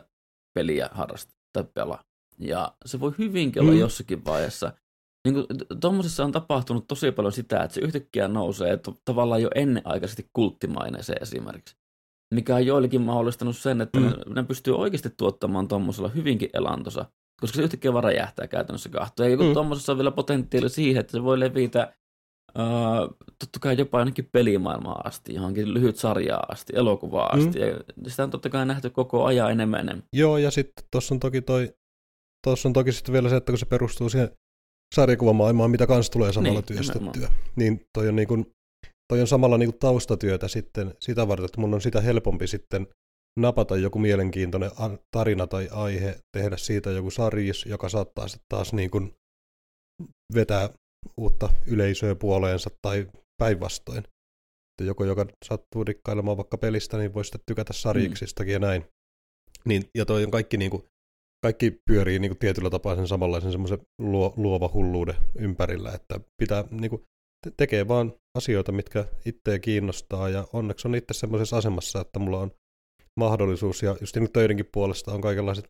[0.55, 2.03] peliä harrastaa tai pelaa.
[2.39, 3.79] Ja se voi hyvinkin olla Mm.
[3.79, 4.73] jossakin vaiheessa.
[5.29, 5.47] Niin kuin,
[5.81, 11.23] tuommoisessa on tapahtunut tosi paljon sitä, että se yhtäkkiä nousee to, tavallaan jo ennenaikaisesti kulttimaineeseen
[11.23, 11.77] esimerkiksi.
[12.35, 14.07] Mikä on joillekin mahdollistanut sen, että Mm.
[14.07, 14.11] mm.
[14.11, 17.05] ne, ne pystyy oikeasti tuottamaan tuommoisella hyvinkin elantonsa,
[17.41, 19.31] koska se yhtäkkiä vaan räjähtää käytännössä kahtoon.
[19.31, 19.51] Ja kun Mm.
[19.51, 19.55] mm.
[19.55, 21.93] tuommoisessa on vielä potentiaali siihen, että se voi levitä
[22.59, 27.41] Uh, totta kai jopa ainakin pelimaailmaan asti, johonkin lyhyt sarjaa asti, elokuvaa Mm.
[27.41, 27.59] asti.
[27.61, 27.67] Ja
[28.11, 30.05] sitä on totta kai nähty koko ajan enemmän enemmän.
[30.13, 31.75] Joo, ja sitten tuossa on toki toi,
[32.45, 34.31] tuossa on toki sitten vielä se, että kun se perustuu siihen
[34.93, 38.47] sarjakuvamaailmaan, mitä kans tulee samalla Niin, työstettyä, niin toi on, niin kuin,
[39.13, 42.87] toi on samalla niin kuin taustatyötä sitten sitä varten, että mun on sitä helpompi sitten
[43.41, 44.71] napata joku mielenkiintoinen
[45.11, 49.15] tarina tai aihe, tehdä siitä joku sarjis, joka saattaa sitten taas niin kuin
[50.35, 50.71] vetää
[51.17, 53.07] uutta yleisöä puoleensa tai
[53.43, 53.99] päinvastoin.
[53.99, 58.55] Että joku, joka sattuu rikkailemaan vaikka pelistä, niin voi sitten tykätä sarjiksistakin mm.
[58.55, 58.85] ja näin.
[59.65, 60.85] Niin, ja toi on kaikki, niin kuin,
[61.43, 66.65] kaikki pyörii niin kuin tietyllä tapaa sen samanlaisen semmoisen luo, luova hulluuden ympärillä, että pitää
[66.71, 67.03] niin kuin,
[67.45, 72.39] te- tekee vaan asioita, mitkä itseä kiinnostaa, ja onneksi on itse semmoisessa asemassa, että mulla
[72.39, 72.51] on
[73.21, 75.69] mahdollisuus, ja just niin töidenkin puolesta on kaikenlaiset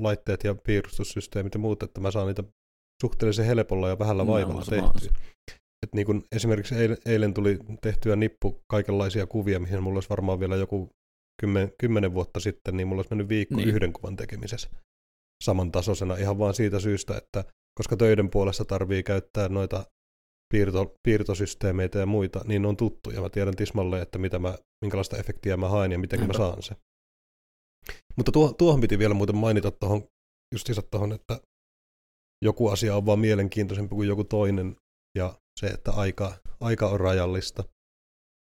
[0.00, 2.44] laitteet ja piirustussysteemit ja muut, että mä saan niitä
[3.02, 5.12] suhteellisen helpolla ja vähällä vaivalla no, tehtyä.
[5.86, 10.40] Et niin kun esimerkiksi eilen, eilen tuli tehtyä nippu kaikenlaisia kuvia, mihin mulla olisi varmaan
[10.40, 10.90] vielä joku
[11.40, 13.68] kymmen, kymmenen vuotta sitten, niin mulla olisi mennyt viikko niin.
[13.68, 14.70] yhden kuvan tekemisessä
[15.44, 17.44] samantasoisena ihan vaan siitä syystä, että
[17.78, 19.84] koska töiden puolesta tarvii käyttää noita
[20.52, 23.20] piirto, piirtosysteemeitä ja muita, niin ne on tuttuja.
[23.20, 26.74] Mä tiedän tismalle, että mitä mä, minkälaista efektiä mä haen ja miten mä saan se.
[28.16, 30.02] Mutta tuo, tuohon piti vielä muuten mainita tuohon,
[30.54, 31.40] justiinsa tuohon, että
[32.44, 34.76] joku asia on vaan mielenkiintoisempi kuin joku toinen,
[35.18, 37.64] ja se, että aika, aika on rajallista,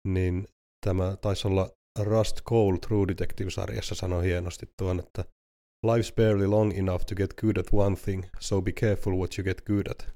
[0.07, 0.47] niin
[0.85, 1.69] tämä taisi olla
[1.99, 5.25] Rust Cole True Detective-sarjassa sanoi hienosti tuon, että
[5.83, 9.43] Life's barely long enough to get good at one thing, so be careful what you
[9.43, 10.13] get good at.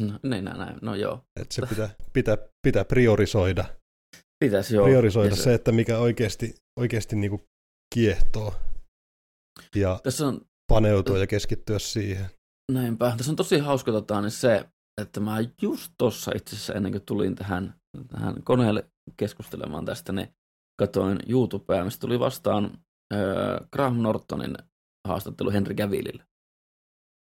[0.00, 1.24] No, näin, näin, no joo.
[1.40, 3.64] Että se pitää, pitää, pitää priorisoida.
[4.44, 4.84] Pitäisi joo.
[4.84, 7.40] Priorisoida se, se, että mikä oikeasti, oikeasti niinku
[7.94, 8.54] kiehtoo.
[9.76, 10.40] Ja Tässä on...
[10.72, 12.26] paneutua ja keskittyä siihen.
[12.72, 13.14] Näinpä.
[13.16, 14.64] Tässä on tosi hauska tota, niin se,
[15.00, 17.74] että mä just tossa itse asiassa ennen kuin tulin tähän,
[18.08, 20.28] tähän koneelle keskustelemaan tästä, niin
[20.80, 22.64] katoin YouTubea, mistä tuli vastaan
[23.14, 23.20] äh,
[23.72, 24.56] Graham Nortonin
[25.10, 26.24] haastattelu Henry Cavillille.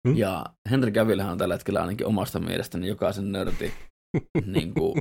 [0.09, 0.16] Hmm?
[0.16, 3.72] Ja Henry Cavillhän on tällä hetkellä ainakin omasta mielestäni jokaisen nörti
[4.55, 4.94] niin kuin,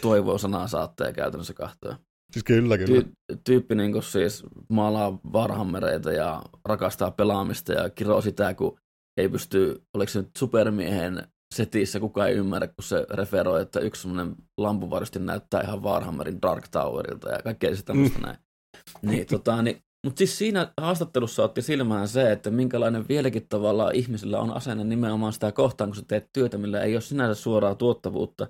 [0.00, 1.96] toivoo sanaa saattaa käytännössä kahtoa.
[2.32, 3.00] Siis kyllä, kyllä.
[3.00, 8.78] Ty- tyyppi niin kuin siis maalaa varhammereita ja rakastaa pelaamista ja kiroo sitä, kun
[9.16, 14.02] ei pysty, oliko se nyt supermiehen setissä kukaan ei ymmärrä, kun se referoi, että yksi
[14.02, 18.24] semmoinen lampuvarusti näyttää ihan Warhammerin Dark Towerilta ja kaikkea sitä tämmöistä mm.
[18.24, 18.38] näin.
[19.02, 24.40] Niin, tota, niin, mutta siis siinä haastattelussa otti silmään se, että minkälainen vieläkin tavalla ihmisillä
[24.40, 28.46] on asenne nimenomaan sitä kohtaan, kun sä teet työtä, millä ei ole sinänsä suoraa tuottavuutta.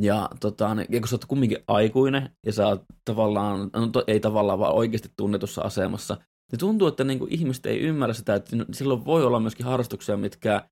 [0.00, 4.04] Ja, tota, niin, ja kun sä oot kumminkin aikuinen ja sä oot tavallaan, no, to,
[4.06, 6.16] ei tavallaan vaan oikeasti tunnetussa asemassa,
[6.52, 10.16] niin tuntuu, että niin kuin ihmiset ei ymmärrä sitä, että silloin voi olla myöskin harrastuksia,
[10.16, 10.68] mitkä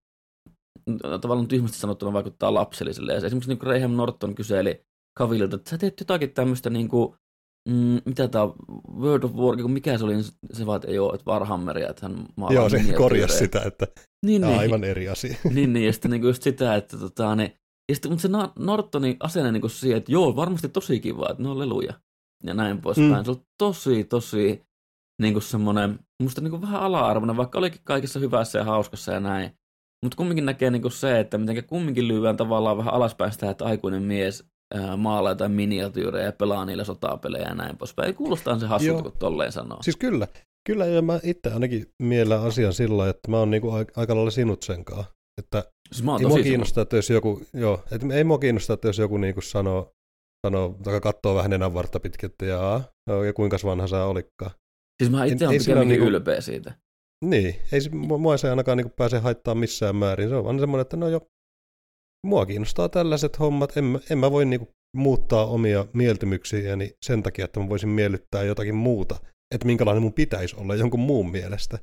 [1.20, 3.12] tavallaan tyhmästi sanottuna vaikuttaa lapselliselle.
[3.12, 4.85] Ja esimerkiksi niin Graham Norton kyseli
[5.18, 7.16] Kavillilta, että sä teet jotakin tämmöistä niin kuin,
[7.68, 8.48] mm, mitä tämä
[8.98, 11.90] World of War, kun mikä se oli, niin se vaan, että ei ole, että Warhammeria,
[11.90, 13.87] että hän maalaa Joo, se korjasi sitä, että
[14.27, 15.37] niin, niin, aivan eri asia.
[15.55, 19.16] niin, niin, ja sitten niin just sitä, että tota, ne, ja sitten, mutta se Nortonin
[19.20, 21.94] asenne niin kuin siihen, että joo, varmasti tosi kiva, että ne on leluja.
[22.44, 23.12] Ja näin poispäin.
[23.12, 23.24] Mm.
[23.24, 24.62] Se on tosi, tosi
[25.22, 29.20] niin kuin semmoinen, musta niin kuin vähän ala-arvoinen, vaikka olikin kaikessa hyvässä ja hauskassa ja
[29.20, 29.50] näin.
[30.03, 34.03] Mutta kumminkin näkee niinku se, että miten kumminkin lyödään tavallaan vähän alaspäin sitä, että aikuinen
[34.03, 34.44] mies
[34.97, 38.15] maalaa jotain miniatyyrejä ja pelaa niillä sotapelejä ja näin poispäin.
[38.15, 39.83] Kuulostaa se hassulta, kun tolleen sanoo.
[39.83, 40.29] Siis kyllä.
[40.67, 44.63] Kyllä, ja mä itse ainakin mielellä asian sillä että mä oon niinku aika lailla sinut
[44.63, 45.13] sen kanssa.
[45.39, 48.99] Että siis ei mua kiinnostaa, että jos joku, joo, että ei mua kiinnostaa, että jos
[48.99, 49.93] joku niinku sanoo,
[50.47, 52.85] sanoo tai katsoo vähän nenänvartta pitkin, että jaa,
[53.27, 54.51] ja kuinka vanha sä olikkaan.
[55.03, 56.75] Siis mä itse olen pikemminkin niinku, ylpeä siitä.
[57.25, 60.29] Niin, ei se, mua se ainakaan niin pääse haittaa missään määrin.
[60.29, 61.21] Se on vaan semmoinen, että no jo,
[62.25, 63.77] mua kiinnostaa tällaiset hommat.
[63.77, 68.75] En, en mä voi niin muuttaa omia mieltymyksiäni sen takia, että mä voisin miellyttää jotakin
[68.75, 69.17] muuta.
[69.55, 71.79] Että minkälainen mun pitäisi olla jonkun muun mielestä.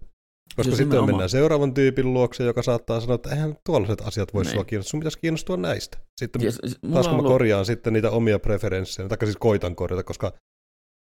[0.55, 1.07] Koska sitten oma...
[1.07, 4.53] mennään seuraavan tyypin luokse, joka saattaa sanoa, että eihän tuollaiset asiat voi niin.
[4.53, 5.97] sua kiinnostaa, sun pitäisi kiinnostua näistä.
[6.19, 6.59] Sitten yes,
[6.93, 7.31] taas kun mä ollut...
[7.31, 10.33] korjaan sitten niitä omia preferenssejä, tai siis koitan korjata, koska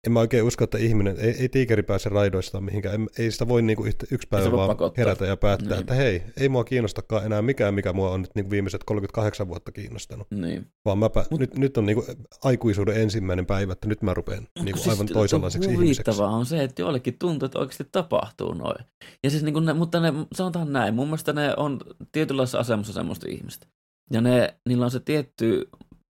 [0.07, 3.47] en mä oikein usko, että ihminen, ei, ei tiikeri pääse raidoistaan mihinkään, ei, ei sitä
[3.47, 5.01] voi niinku yksi päivä vaan pakottaa.
[5.01, 5.79] herätä ja päättää, niin.
[5.79, 9.71] että hei, ei mua kiinnostakaan enää mikään, mikä mua on nyt niinku viimeiset 38 vuotta
[9.71, 10.27] kiinnostanut.
[10.31, 10.67] Niin.
[10.85, 12.05] Vaan mäpä, Mut, nyt, nyt on niinku
[12.43, 16.21] aikuisuuden ensimmäinen päivä, että nyt mä rupean niinku siis aivan toisenlaiseksi ihmiseksi.
[16.21, 18.85] on se, että joillekin tuntuu, että oikeasti tapahtuu noin.
[19.23, 21.79] Ja siis niinku ne, mutta ne, sanotaan näin, mun mielestä ne on
[22.12, 23.67] tietynlaisessa asemassa semmoista ihmistä.
[24.12, 25.69] Ja ne, niillä on se tietty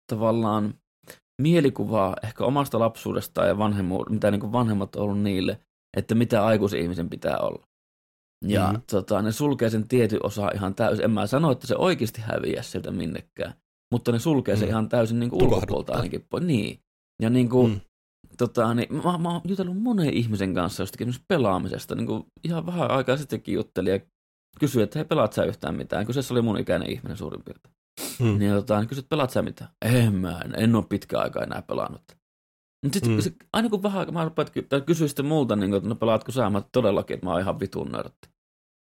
[0.10, 0.74] tavallaan
[1.40, 5.60] mielikuvaa ehkä omasta lapsuudestaan ja vanhemmu, mitä niin kuin vanhemmat on ollut niille,
[5.98, 7.68] että mitä aikuisen ihmisen pitää olla.
[8.46, 8.82] Ja mm-hmm.
[8.92, 11.06] tota, ne sulkee sen tietyn osa ihan täysin.
[11.06, 13.54] En mä sano, että se oikeasti häviää sieltä minnekään,
[13.92, 14.60] mutta ne sulkee mm.
[14.60, 16.26] sen ihan täysin niin kuin ulkopuolta ainakin.
[16.40, 16.80] Niin.
[17.22, 17.80] Ja niin kuin, mm.
[18.38, 21.96] tota, niin, mä, mä oon jutellut monen ihmisen kanssa jostakin pelaamisesta.
[21.96, 24.00] Niin kuin ihan vähän aikaa sittenkin juttelin ja
[24.60, 26.06] kysyin, että hei, pelaat sä yhtään mitään?
[26.06, 27.79] Kyseessä oli mun ikäinen ihminen suurin piirtein.
[28.20, 28.40] Hmm.
[28.40, 29.68] Niin tota, niin kysyt, pelaat sä mitä?
[29.86, 32.02] En mä, en, en ole pitkä aikaa enää pelannut.
[32.86, 33.18] Mutta sitten Mm.
[33.18, 33.48] mm.
[33.54, 34.52] aina kun vähän, mä rupeat
[34.86, 37.60] kysyä sitten multa, niin kuin, että no pelaatko sä, mä todellakin, että mä oon ihan
[37.60, 38.30] vitun nörtti.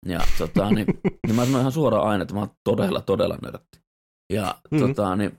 [0.06, 0.86] Ja tota, niin,
[1.26, 3.80] niin mä sanoin ihan suoraan aina, että mä oon todella, todella nörtti.
[4.32, 4.80] Ja Mm.
[4.80, 4.86] mm.
[4.86, 5.38] tota, niin,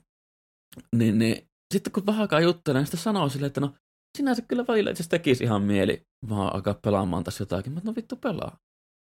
[0.95, 3.73] niin, niin, sitten kun vähän aikaa juttelen, niin sitten sanoo silleen, että no
[4.17, 7.73] sinänsä kyllä välillä itse tekisi ihan mieli vaan alkaa pelaamaan tässä jotakin.
[7.73, 8.58] Mä että no vittu pelaa.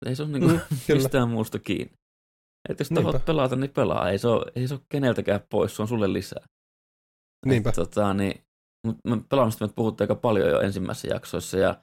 [0.06, 0.48] Ei se ole niinku
[0.88, 1.92] Mm, mistään muusta kiinni.
[2.68, 4.10] Että jos tahot pelata, niin pelaa.
[4.10, 6.44] Ei se ole, ei se ole keneltäkään pois, se on sulle lisää.
[7.46, 7.68] Niinpä.
[7.68, 8.40] Et, tota, niin,
[8.86, 11.58] mut me pelaamista me puhuttiin aika paljon jo ensimmäisissä jaksoissa.
[11.58, 11.82] Ja,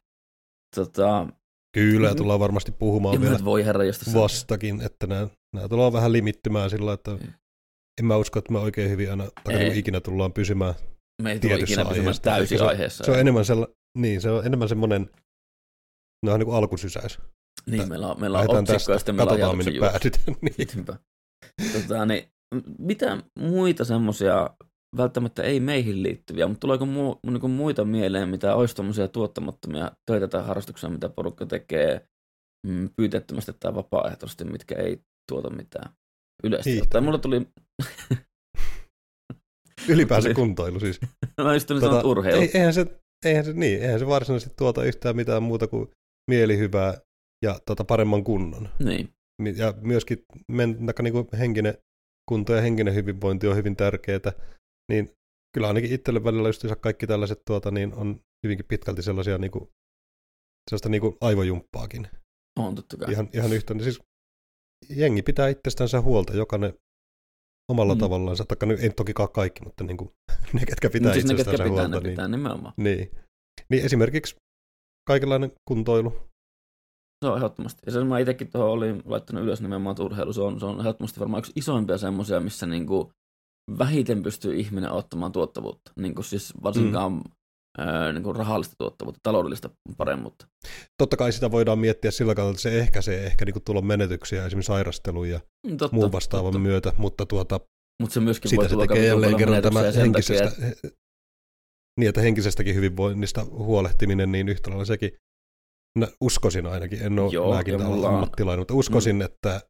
[0.76, 1.28] tota,
[1.74, 2.18] Kyllä, ja Mhm.
[2.18, 6.70] tullaan varmasti puhumaan ja vielä voi herra josta vastakin, että nämä, nämä tullaan vähän limittymään
[6.70, 7.34] sillä, että Mm.
[8.00, 9.63] en mä usko, että me oikein hyvin aina, tai Ei.
[9.63, 10.74] niin ikinä tullaan pysymään.
[11.22, 13.04] Me ei tule ikinä pysymään täysin Se aiheessa.
[13.04, 15.10] Se on enemmän, sella, niin, se on enemmän semmoinen,
[16.26, 17.20] no niin kuin alkusysäys.
[17.70, 20.36] Niin, meillä on, meillä on otsikko tästä, ja sitten meillä on katsotaan minne päädytään.
[20.58, 20.86] niin.
[21.74, 22.24] Tota, niin,
[22.80, 24.50] mitä muita semmoisia,
[24.98, 30.28] välttämättä ei meihin liittyviä, mutta tuleeko mu, niin muita mieleen, mitä olisi tommosia tuottamattomia töitä
[30.28, 32.08] tai harrastuksia, mitä porukka tekee
[32.68, 35.02] mm, pyytettömästi tai vapaaehtoisesti, mitkä ei
[35.32, 35.94] tuota mitään
[36.44, 36.88] yleisesti.
[36.90, 37.48] Tai mulla tuli,
[39.90, 41.00] Ylipäänsä kuntoilu siis.
[41.44, 42.42] mä just tulin tota, urheilu.
[42.42, 42.86] ei, eihän, se,
[43.26, 45.90] eihän, se, niin, eihän se varsinaisesti tuota yhtään mitään muuta kuin
[46.32, 46.98] mielihyvää
[47.45, 48.69] ja tota paremman kunnon.
[48.84, 51.78] Niin, Ja myöskin men, niin kuin henkinen
[52.30, 54.32] kunto ja henkinen hyvinvointi on hyvin tärkeää,
[54.91, 55.12] niin
[55.54, 59.69] kyllä ainakin itselle välillä just kaikki tällaiset tuota, niin on hyvinkin pitkälti sellaisia niin kuin,
[60.69, 62.08] sellaista niin kuin aivojumppaakin.
[62.60, 63.12] on totta kai.
[63.12, 64.02] Ihan, ihan yhtä, niin siis
[64.89, 66.73] jengi pitää itsestänsä huolta, jokainen
[67.71, 68.00] omalla mm.
[68.00, 70.10] Tavallaan, taikka nyt ei tokikaan kaikki, mutta niin kuin,
[70.54, 72.08] ne, ketkä pitää Mutta siis ne, ketkä itsestänsä pitää, huolta.
[72.08, 72.73] ne pitää nimenomaan.
[72.78, 73.12] Niin, niin.
[73.69, 74.36] niin esimerkiksi
[75.08, 76.30] kaikenlainen kuntoilu.
[77.26, 77.82] Se on ehdottomasti.
[77.86, 80.34] Ja sen mä itsekin tuohon olin laittanut ylös nimenomaan että urheilu.
[80.34, 83.12] Se on, se on ehdottomasti varmaan yksi isoimpia semmoisia, missä niinku
[83.78, 85.92] vähiten pystyy ihminen ottamaan tuottavuutta.
[86.00, 87.22] Niinku siis varsinkaan mm.
[87.78, 90.48] ää, niinku rahallista tuottavuutta, taloudellista paremmuutta.
[90.98, 94.68] Totta kai sitä voidaan miettiä sillä kannalta, että se ehkäisee ehkä niin tulon menetyksiä, esimerkiksi
[94.68, 96.60] sairastelun ja Mm, Totta, muun vastaavan totta.
[96.60, 97.60] myötä, mutta tuota,
[98.02, 100.88] Mutta se myöskin sitä voi se tulla tekee jälleen kerran tämä henkisestä, takia, että-
[102.00, 105.18] niin, että henkisestäkin hyvinvoinnista huolehtiminen, niin yhtä lailla sekin, no,
[106.22, 109.22] uskoisin ainakin, en ole Joo, lääkintä ja mulla on- ammattilainen, mutta uskoisin, mm.
[109.22, 109.62] että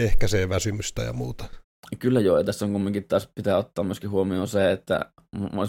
[0.00, 1.44] ehkäisee väsymystä ja muuta.
[1.98, 5.12] Kyllä joo, ja tässä on kumminkin taas pitää ottaa myöskin huomioon se, että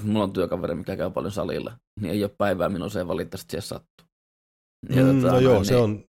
[0.03, 3.61] mulla on työkaveri, mikä käy paljon salilla, niin ei ole päivää minun se valitettavasti siihen
[3.61, 4.07] sattuu.
[4.89, 6.03] Ja Mm, tota, no joo, noin, se on,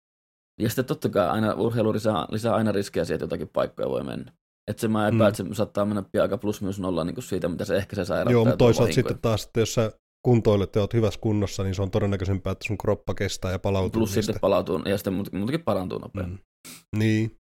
[0.60, 4.02] Ja sitten totta kai aina urheilu lisää, lisää aina riskejä siitä, että jotakin paikkoja voi
[4.04, 4.32] mennä.
[4.70, 7.24] Että se mä epäilen, että se saattaa mennä pian aika plus minus nolla niin kuin
[7.24, 8.32] siitä, mitä se ehkä se sairauttaa.
[8.32, 9.92] joo, mutta toisaalta sitten taas, että jos sä
[10.26, 14.00] kuntoilet ja oot hyvässä kunnossa, niin se on todennäköisempää, että sun kroppa kestää ja palautuu
[14.00, 14.22] Plus niistä.
[14.22, 16.40] sitten palautuu, ja sitten muut- muutakin parantuu nopeammin.
[16.66, 16.98] Mm.
[16.98, 17.36] Niin,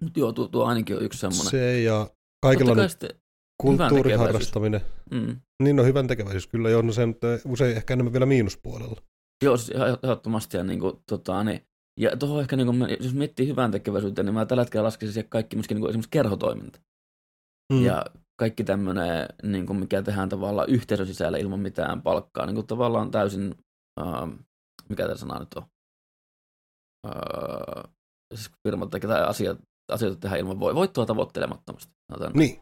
[0.00, 1.50] Mutta joo, tuo, tuo ainakin on yksi semmoinen.
[1.50, 3.20] se ja Totta kaikenlainen kai sitten, hyvän
[3.78, 4.80] kulttuuriharrastaminen.
[5.10, 9.00] mm, Niin on hyvän tekeväisyys, kyllä joo, no se nyt usein ehkä enemmän vielä miinuspuolella.
[9.44, 10.56] joo, siis ihan ehdottomasti.
[10.56, 11.60] Ja, niin kuin, tota, niin,
[12.00, 15.28] ja tuohon ehkä, niin kuin, jos miettii hyvän tekeväisyyttä, niin mä tällä hetkellä laskisin siihen
[15.30, 16.80] kaikki myöskin niin kuin esimerkiksi kerhotoiminta.
[17.72, 17.84] Mm.
[17.84, 18.04] Ja
[18.40, 23.10] kaikki tämmöinen, niin kuin mikä tehdään tavallaan yhteisön sisällä ilman mitään palkkaa, niin kuin tavallaan
[23.10, 23.54] täysin,
[24.00, 24.30] ähm,
[24.88, 25.62] mikä tämä sana nyt on,
[27.06, 27.92] äh,
[28.34, 29.58] siis firmat tekee asiat,
[29.92, 31.92] asioita tehdään ilman voi, voittoa tavoittelemattomasti.
[32.12, 32.32] sanotaan.
[32.38, 32.60] Niin,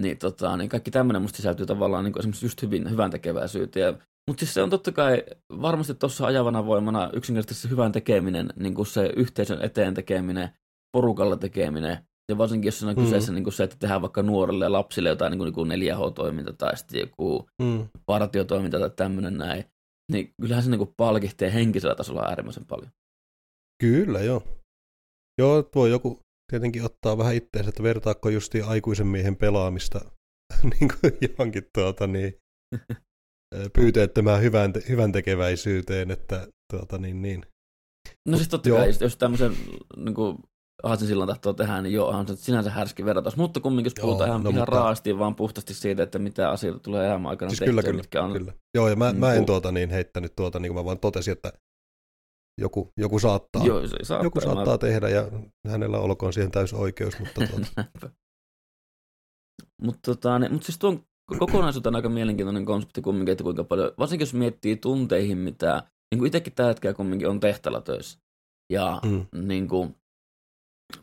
[0.00, 4.02] Niin, tota, niin kaikki tämmöinen musta sisältyy tavallaan niin kuin esimerkiksi just hyvin, hyvän tekeväisyyteen.
[4.28, 5.24] Mutta siis se on totta kai
[5.62, 10.50] varmasti tuossa ajavana voimana yksinkertaisesti se hyvän tekeminen, niin kuin se yhteisön eteen tekeminen,
[10.92, 13.02] porukalla tekeminen, ja varsinkin jos on Mm.
[13.04, 15.70] kyseessä niin kuin se, että tehdään vaikka nuorille ja lapsille jotain niin kuin, niin kuin
[15.70, 17.88] 4H-toiminta tai sitten joku mm.
[18.06, 19.64] partiotoiminta tai tämmöinen näin,
[20.12, 22.90] niin kyllähän se niin kuin palkihtee henkisellä tasolla äärimmäisen paljon.
[23.82, 24.42] kyllä joo.
[25.40, 30.00] Joo, voi joku tietenkin ottaa vähän itteensä, että vertaako justi aikuisen miehen pelaamista
[30.80, 32.34] niin kuin johonkin tuota, niin,
[33.76, 37.46] pyyteettömään hyvän, te- hyvän tekeväisyyteen, että tuota, niin, niin.
[38.28, 38.78] No siis totta Joo.
[38.78, 39.52] kai, jos tämmöisen
[39.96, 40.38] niin kuin,
[40.82, 43.34] Haatsin silloin tahtoo tehdä, niin joo, on se sinänsä härski verrataan.
[43.36, 46.50] Mutta kumminkin, jos Joo, puhutaan ihan, no ihan mutta- raasti, vaan puhtaasti siitä, että mitä
[46.50, 48.52] asioita tulee elämän aikana Siis tehtyä, kyllä, kyllä, mitkä on kyllä.
[48.74, 51.32] Joo, ja mä, Mm, mä en tuota niin heittänyt tuota, niin kuin mä vaan totesin,
[51.32, 51.52] että
[52.60, 54.26] joku, joku saattaa, Joo, se saattaa.
[54.26, 55.30] joku saattaa tehdä ja
[55.68, 57.84] hänellä olkoon siihen täysi oikeus, mutta tuota,
[59.82, 61.02] Mutta tota, niin, mut siis tuon
[61.38, 65.82] kokonaisuutena aika mielenkiintoinen konsepti kumminkin, että kuinka paljon, varsinkin jos miettii tunteihin, mitä,
[66.14, 68.18] niin kuin itsekin tällä hetkellä kumminkin on tehtävällä töissä.
[68.72, 69.94] Ja mm, niin kuin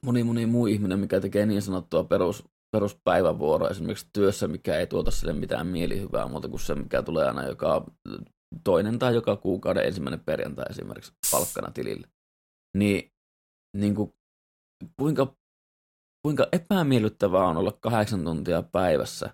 [0.05, 5.11] moni moni muu ihminen, mikä tekee niin sanottua perus, peruspäivävuoroa esimerkiksi työssä, mikä ei tuota
[5.11, 7.85] sille mitään mielihyvää muuta kuin se, mikä tulee aina joka
[8.63, 12.07] toinen tai joka kuukauden ensimmäinen perjantai esimerkiksi palkkana tilille.
[12.77, 13.11] Niin,
[13.77, 14.13] niin kuin,
[14.99, 15.35] kuinka,
[16.25, 19.29] kuinka epämiellyttävää on olla kahdeksan tuntia päivässä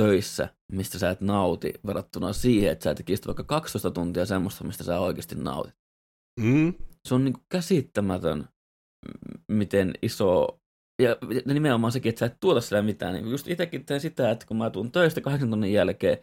[0.00, 4.84] töissä, mistä sä et nauti, verrattuna siihen, että sä tekisit vaikka 12 tuntia semmoista, mistä
[4.84, 5.74] sä oikeasti nautit.
[6.40, 6.74] Mm.
[7.08, 8.48] Se on niin kuin käsittämätön,
[9.52, 10.58] miten iso,
[11.02, 11.16] ja
[11.54, 13.14] nimenomaan sekin, että sä et tuota sillä mitään.
[13.14, 16.18] Niin just itsekin teen sitä, että kun mä tuun töistä kahdeksan tunnin jälkeen,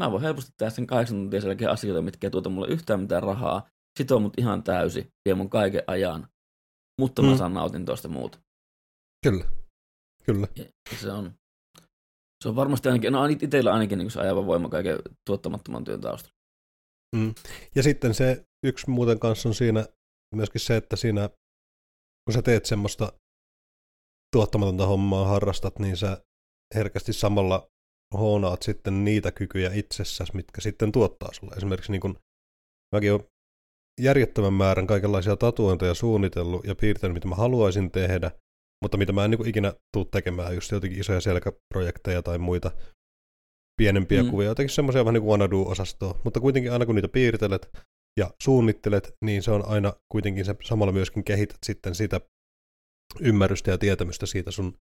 [0.00, 3.00] mä voin helposti tehdä sen kahdeksan tuntia sen jälkeen asioita, mitkä ei tuota mulle yhtään
[3.00, 3.68] mitään rahaa,
[3.98, 6.28] sitoo mut ihan täysi, vie mun kaiken ajan,
[7.00, 7.36] mutta mä Mm.
[7.38, 8.38] saan nautin tuosta muuta.
[9.26, 9.44] Kyllä.
[10.26, 10.46] Kyllä.
[10.58, 10.64] Ja
[10.96, 11.32] se on,
[12.42, 16.34] se on varmasti ainakin, no itsellä ainakin niin se ajava voima kaiken tuottamattoman työn taustalla.
[17.74, 19.86] Ja sitten se yksi muuten kanssa on siinä
[20.34, 21.30] myöskin se, että siinä
[22.24, 23.12] kun sä teet semmoista
[24.36, 26.24] tuottamatonta hommaa harrastat, niin sä
[26.74, 27.68] herkästi samalla
[28.18, 31.54] hoonaat sitten niitä kykyjä itsessäsi, mitkä sitten tuottaa sulle.
[31.56, 32.18] Esimerkiksi niin kun,
[32.94, 33.24] mäkin olen
[34.00, 38.30] järjettömän määrän kaikenlaisia tatuointeja suunnitellut ja piirtänyt, mitä mä haluaisin tehdä,
[38.82, 42.70] mutta mitä mä en niin ikinä tuu tekemään, just jotenkin isoja selkäprojekteja tai muita
[43.80, 44.30] pienempiä Mm.
[44.30, 47.68] kuvia, jotenkin semmoisia vähän niin kuin wanna do-osastoa, mutta kuitenkin aina kun niitä piirtelet
[48.20, 52.20] ja suunnittelet, niin se on aina kuitenkin se samalla myöskin kehität sitten sitä
[53.20, 54.78] ymmärrystä ja tietämystä siitä sun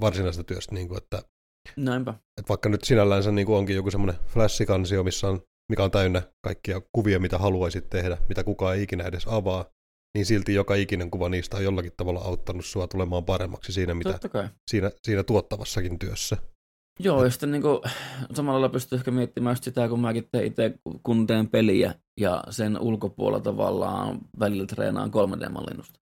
[0.00, 1.22] varsinaisesta työstä, niin kuin, että,
[1.76, 2.10] Näinpä.
[2.10, 5.42] että vaikka nyt sinällänsä niin kuin onkin joku semmoinen flashikansio, missä on,
[5.72, 9.64] mikä on täynnä kaikkia kuvia, mitä haluaisit tehdä, mitä kukaan ei ikinä edes avaa,
[10.14, 14.18] niin silti joka ikinen kuva niistä on jollakin tavalla auttanut sua tulemaan paremmaksi siinä, mitä
[14.70, 16.36] siinä, siinä tuottavassakin työssä.
[17.00, 17.80] Joo, ja sitten niin kuin,
[18.34, 22.80] samalla lailla pystyy ehkä miettimään sitä, kun mäkin teen itse, kun teen peliä, ja sen
[22.80, 26.00] ulkopuolella tavallaan välillä treenaan 3D-mallinnusta.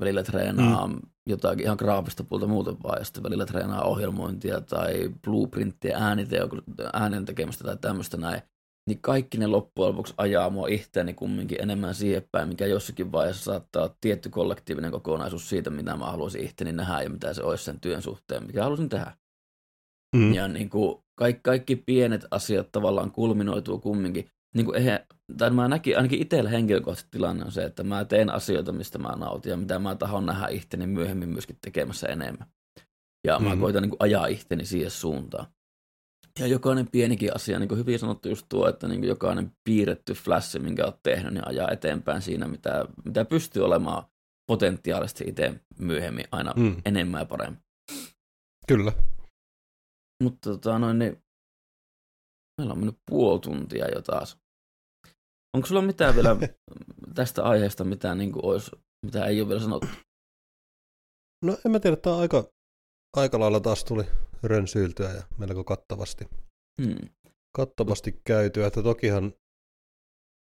[0.00, 1.00] Välillä treenaa mm.
[1.26, 6.48] jotakin ihan graafista puolta muuten vaan, ja sitten välillä treenaa ohjelmointia tai blueprinttiä, ääniteo,
[6.92, 8.42] äänen tekemistä tai tämmöistä näin.
[8.88, 13.44] Niin kaikki ne loppujen lopuksi ajaa mua itteeni kumminkin enemmän siihen päin, mikä jossakin vaiheessa
[13.44, 17.64] saattaa olla tietty kollektiivinen kokonaisuus siitä, mitä mä haluaisin itteni nähdä ja mitä se olisi
[17.64, 19.16] sen työn suhteen, mikä haluaisin tehdä.
[20.16, 20.34] Mm.
[20.34, 24.28] Ja niin kuin kaikki, kaikki pienet asiat tavallaan kulminoituu kumminkin.
[24.54, 25.00] Niin kuin eihän,
[25.38, 29.08] tai mä näkin, ainakin itsellä henkilökohtaisesti tilanne on se, että mä teen asioita, mistä mä
[29.16, 32.46] nautin ja mitä mä tahon nähdä itteni myöhemmin myöskin tekemässä enemmän.
[33.26, 33.60] Ja mä Mhm.
[33.60, 35.46] koitan niin kuin ajaa itteni siihen suuntaan.
[36.38, 40.12] Ja jokainen pienikin asia, niin kuin hyvin sanottu just tuo, että niin kuin jokainen piirretty
[40.14, 44.04] flash, minkä oot tehnyt, niin ajaa eteenpäin siinä, mitä, mitä pystyy olemaan
[44.46, 46.76] potentiaalisesti itse myöhemmin aina Mm.
[46.84, 47.62] enemmän ja paremmin.
[48.68, 48.92] Kyllä.
[50.22, 51.22] Mutta tota noin, niin
[52.58, 54.38] meillä on mennyt puoli tuntia jo taas.
[55.56, 56.36] Onko sulla mitään vielä
[57.14, 58.70] tästä aiheesta, mitä, niin kuin olisi,
[59.06, 59.86] mitä ei ole vielä sanottu?
[61.44, 62.44] No en mä tiedä, tämä aika,
[63.16, 64.04] aika lailla taas tuli
[64.42, 66.24] rönsyiltyä ja melko kattavasti,
[66.82, 67.08] Hmm.
[67.56, 69.32] kattavasti käytyä, että tokihan,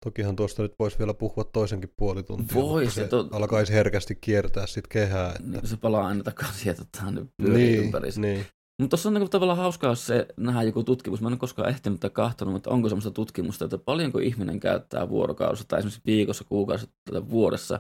[0.06, 3.74] tokihan tuosta nyt voisi vielä puhua toisenkin puoli tuntia, Vois, mutta se ja to- alkaisi
[3.74, 5.30] herkästi kiertää sitten kehää.
[5.30, 5.44] Että...
[5.44, 8.10] Niin, se palaa aina takaisin, että tämä nyt pyörii niin, ympäri.
[8.18, 8.46] niin.
[8.80, 11.22] Mutta tuossa on niin tavallaan hauskaa, se nähdään joku tutkimus.
[11.22, 15.10] Mä en ole koskaan ehtinyt tai kahtonut, mutta onko semmoista tutkimusta, että paljonko ihminen käyttää
[15.10, 17.80] vuorokaudessa tai esimerkiksi viikossa, kuukaudessa tai vuodessa,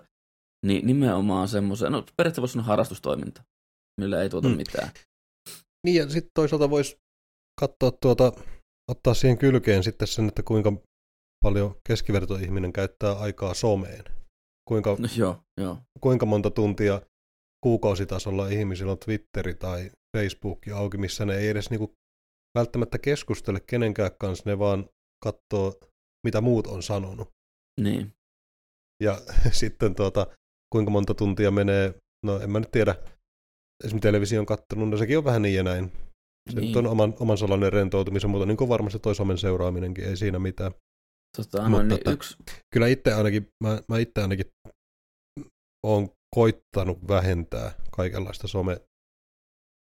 [0.65, 3.43] niin nimenomaan semmoisen, no periaatteessa voisi sanoa harrastustoiminta,
[4.01, 4.55] millä ei tuota Mm.
[4.57, 4.89] mitään.
[5.85, 6.97] Niin ja sitten toisaalta voisi
[7.59, 8.31] katsoa tuota,
[8.91, 10.73] ottaa siihen kylkeen sitten sen, että kuinka
[11.45, 14.03] paljon keskivertoihminen käyttää aikaa someen.
[14.69, 15.77] Kuinka, No, joo, joo.
[16.01, 17.01] kuinka monta tuntia
[17.63, 21.93] kuukausitasolla ihmisillä on Twitteri tai Facebook auki, missä ne ei edes niinku
[22.57, 24.89] välttämättä keskustele kenenkään kanssa, ne vaan
[25.23, 25.79] katsoo,
[26.25, 27.29] mitä muut on sanonut.
[27.81, 28.13] Niin.
[29.03, 29.17] Ja
[29.51, 30.27] sitten tuota,
[30.73, 31.93] kuinka monta tuntia menee,
[32.25, 32.95] no en mä nyt tiedä,
[33.83, 35.91] esimerkiksi television kattelun, no sekin on vähän niin ja näin.
[36.49, 36.61] Se niin.
[36.61, 36.77] niin.
[36.77, 40.71] on oman, oman sellainen rentoutumisen, mutta niin kuin varmasti toi somen seuraaminenkin, ei siinä mitään.
[41.37, 42.37] Tota, Mutta no, niin että- yksi,
[42.73, 44.45] Kyllä itse ainakin, mä, mä itse ainakin
[45.85, 48.81] olen koittanut vähentää kaikenlaista some,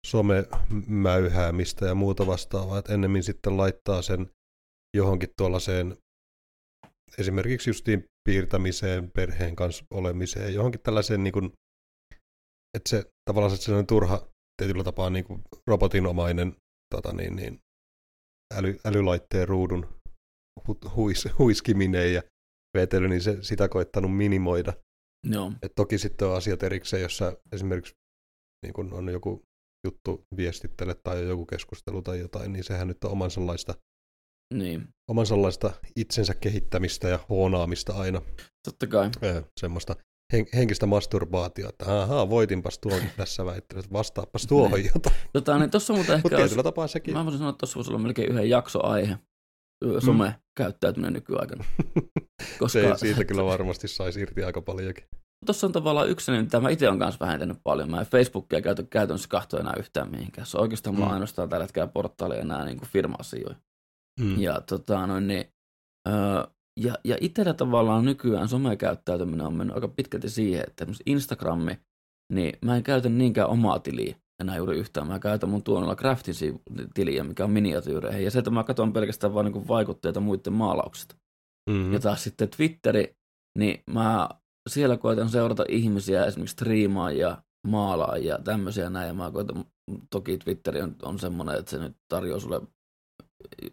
[0.08, 4.29] somemäyhäämistä ja muuta vastaavaa, että ennemmin sitten laittaa sen
[4.97, 5.97] johonkin tuollaiseen
[7.17, 11.53] esimerkiksi justiin piirtämiseen, perheen kanssa olemiseen, johonkin tällaiseen niin kuin,
[12.77, 14.27] että se tavallaan se sellainen turha
[14.62, 16.55] tietyllä tapaa niin kuin robotinomainen
[16.95, 17.60] tota niin, niin,
[18.53, 19.95] äly, älylaitteen ruudun
[20.60, 22.24] hu- huis, huiskiminen ja
[22.78, 24.74] vetely, niin se, sitä koittanut minimoida.
[25.26, 27.93] Joo, Et toki sitten on asiat erikseen, jossa esimerkiksi
[28.65, 29.41] niin kun on joku
[29.88, 33.73] juttu viestittele tai joku keskustelu tai jotain, niin sehän nyt on oman sellaista,
[34.53, 34.88] niin.
[35.09, 38.21] oman sellaista itsensä kehittämistä ja huonaamista aina.
[38.67, 39.09] Totta kai.
[39.23, 39.95] Öö, semmoista
[40.34, 44.91] hen- henkistä masturbaatiota, että ahaa, voitinpas tuonkin tässä väittelyssä, että vastaappas tuohon Niin.
[44.95, 45.15] jotain.
[45.34, 47.13] Tota, niin tossa muuten Mutta ehkä olisi, tapaa sekin.
[47.13, 49.17] mä voisin sanoa, että tossa voisi olla melkein yhden jaksoaihe.
[49.99, 51.65] Some-käyttäytyminen nykyaikana.
[52.67, 55.03] se, siitä kyllä varmasti saisi irti aika paljonkin.
[55.45, 57.91] Tuossa on tavallaan yksi, mitä mä itse olen kanssa vähentänyt paljon.
[57.91, 60.47] Mä en Facebookia käytä käytännössä kahtoa enää yhtään mihinkään.
[60.47, 60.99] Se on oikeastaan mm.
[60.99, 63.61] mulla ainoastaan tällä hetkellä portaali enää niin kuin firma-asioita.
[64.19, 64.39] Mm.
[64.39, 65.45] Ja, tota, noin, niin,
[66.07, 66.43] öö,
[66.80, 71.80] ja, ja itsellä tavallaan nykyään somekäyttäytyminen on mennyt aika pitkälti siihen, että Instagrammi,
[72.34, 75.07] niin mä en käytä niinkään omaa tiliä enää juuri yhtään.
[75.07, 76.61] Mä käytän mun tuonella Craftin
[76.93, 78.23] tiliä, mikä on miniatyyreihin.
[78.23, 81.15] Ja se, että mä katson pelkästään vain niin vaikutteita muiden maalauksista.
[81.69, 81.93] Mm-hmm.
[81.93, 83.15] Ja taas sitten Twitteri,
[83.57, 84.29] niin mä
[84.69, 89.07] siellä koitan seurata ihmisiä, esimerkiksi striimaajia, maalaajia, tämmöisiä näin.
[89.07, 89.65] Ja mä koitan,
[90.09, 92.61] toki Twitteri on, on semmoinen, että se nyt tarjoaa sulle,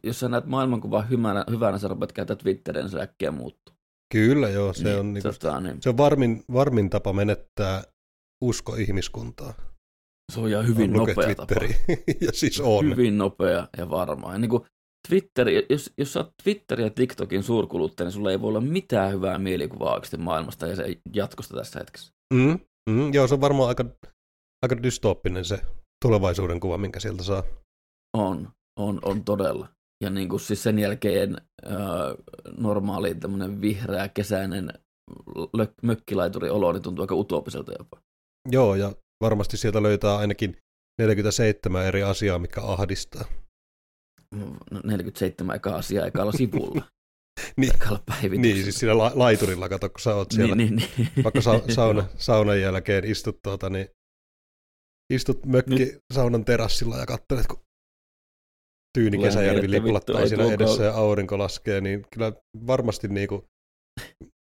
[0.03, 3.75] jos sä näet maailmankuvan hyvänä, hyvänä sä rupeat käyttää Twitteriä, niin se äkkiä muuttuu.
[4.13, 5.83] Kyllä joo, se, niin, on, niinku, tota, niin.
[5.83, 7.83] se on varmin, varmin tapa menettää
[8.45, 9.55] usko ihmiskuntaa.
[10.33, 11.69] Se on ja hyvin nopea Twitteri.
[11.69, 12.03] tapa.
[12.27, 12.91] ja siis on.
[12.91, 14.33] Hyvin nopea ja varma.
[14.33, 14.63] Ja niin kuin
[15.09, 19.13] Twitter, jos, jos sä oot Twitter ja TikTokin suurkuluttaja, niin sulla ei voi olla mitään
[19.13, 22.13] hyvää mielikuvaa oikeasti maailmasta ja se jatkosta tässä hetkessä.
[22.35, 22.59] Mm,
[22.91, 23.85] mm, joo, se on varmaan aika,
[24.63, 25.61] aika dystooppinen se
[26.05, 27.43] tulevaisuuden kuva, minkä sieltä saa.
[28.17, 28.49] On,
[28.81, 29.69] on, on todella.
[30.05, 31.77] Ja niin kuin siis sen jälkeen äh,
[32.59, 34.73] normaali tämmöinen vihreä kesäinen
[35.83, 37.97] mökkilaituri olo niin tuntuu aika utopiselta jopa.
[38.51, 38.93] Joo, ja
[39.23, 40.57] varmasti sieltä löytää ainakin
[41.01, 43.25] 47 eri asiaa, mikä ahdistaa.
[44.85, 46.89] 47 no, eka asiaa ekalla sivulla.
[47.57, 51.25] niin, niin, siis siinä la- laiturilla, kato, kun sä oot niin, siellä, niin, niin, niin.
[51.25, 53.89] vaikka sa- sauna, saunan jälkeen istut, tuota, niin,
[55.13, 55.99] istut mökki Nyt.
[56.13, 57.61] saunan terassilla ja katselet, kun
[58.99, 62.33] Tyyni Kesäjärvi liplattaa siinä edessä ja aurinko laskee, niin kyllä
[62.67, 63.43] varmasti niin kuin,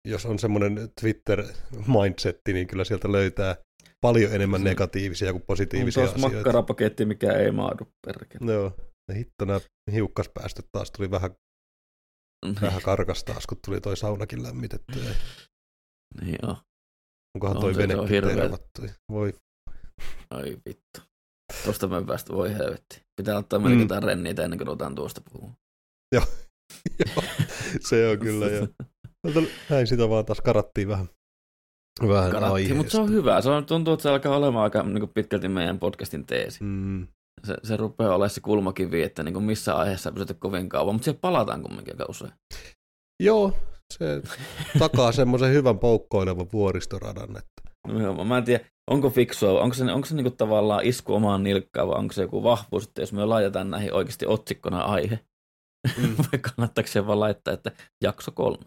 [0.09, 3.57] jos on semmoinen Twitter-mindsetti, niin kyllä sieltä löytää
[4.03, 6.28] paljon enemmän negatiivisia kuin positiivisia asioita.
[6.28, 8.53] makkarapaketti, mikä ei maadu perkele.
[8.53, 8.76] Joo.
[9.09, 9.61] Ja hitto, nämä
[9.92, 11.30] hiukkaspäästöt taas tuli vähän,
[12.44, 12.61] niin.
[12.61, 14.98] vähän karkas taas, kun tuli toi saunakin lämmitetty.
[16.20, 16.57] Niin joo.
[17.36, 17.94] Onkohan toi vene
[18.36, 18.82] tervattu?
[19.12, 19.32] Voi.
[20.30, 21.00] Ai vittu.
[21.64, 23.03] Tuosta me päästä voi helvetti.
[23.16, 23.82] Pitää ottaa melkein mm.
[23.82, 25.57] jotain renniitä ennen kuin ruvetaan tuosta puhumaan.
[26.14, 26.24] Joo.
[27.07, 27.24] joo.
[27.80, 28.68] se on kyllä jo.
[29.70, 31.09] Näin sitä vaan taas karattiin vähän.
[32.09, 33.40] Vähän Karattiin, mutta se on hyvä.
[33.40, 36.64] Se on, tuntuu, että se alkaa olemaan aika niin pitkälti meidän podcastin teesi.
[36.64, 37.07] Mm
[37.45, 41.05] se, se rupeaa olemaan se kulmakivi, että niin kuin missä aiheessa pysytä kovin kauan, mutta
[41.05, 42.32] siihen palataan kumminkin aika usein.
[43.22, 43.53] Joo,
[43.93, 44.22] se
[44.78, 47.30] takaa semmoisen hyvän poukkoilevan vuoristoradan.
[47.30, 47.72] Että...
[47.88, 51.14] No joo, mä en tiedä, onko fiksua, onko se, onko se niin kuin tavallaan isku
[51.14, 55.20] omaan nilkkaan vai onko se joku vahvuus, että jos me laitetaan näihin oikeasti otsikkona aihe,
[55.99, 56.16] mm.
[56.32, 57.72] vai kannattaako se vaan laittaa, että
[58.03, 58.64] jakso kolme,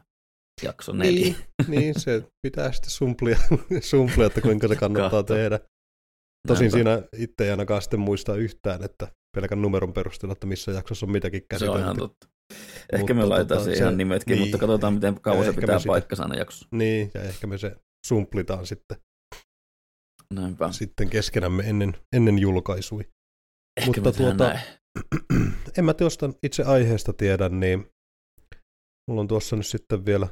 [0.63, 1.21] jakso neljä.
[1.21, 1.35] Niin,
[1.67, 3.37] niin se pitää sitten sumplia,
[3.81, 5.33] sumplia, että kuinka se kannattaa Kahto.
[5.33, 5.59] tehdä.
[6.47, 6.75] Tosin Näinpä.
[6.77, 11.11] siinä itse ei ainakaan sitten muista yhtään, että pelkän numeron perusteella, että missä jaksossa on
[11.11, 11.79] mitäkin käsitelty.
[11.79, 12.27] Se on ihan totta.
[12.93, 16.23] Ehkä mutta, me laitetaan tota, ihan nimetkin, niin, mutta katsotaan, miten kauan se pitää paikkansa
[16.23, 16.67] aina jaksossa.
[16.71, 17.75] Niin, ja ehkä me se
[18.07, 18.97] sumplitaan sitten,
[20.33, 20.71] Näinpä.
[20.71, 23.09] sitten keskenämme ennen, ennen julkaisui.
[23.77, 24.59] Ehkä mutta tuota,
[25.77, 27.87] en mä tuosta itse aiheesta tiedä, niin
[29.09, 30.27] mulla on tuossa nyt sitten vielä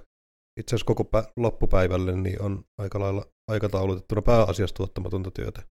[0.60, 5.62] itse asiassa koko pä- loppupäivälle niin on aika lailla aikataulutettuna pääasiassa tuottamatonta työtä.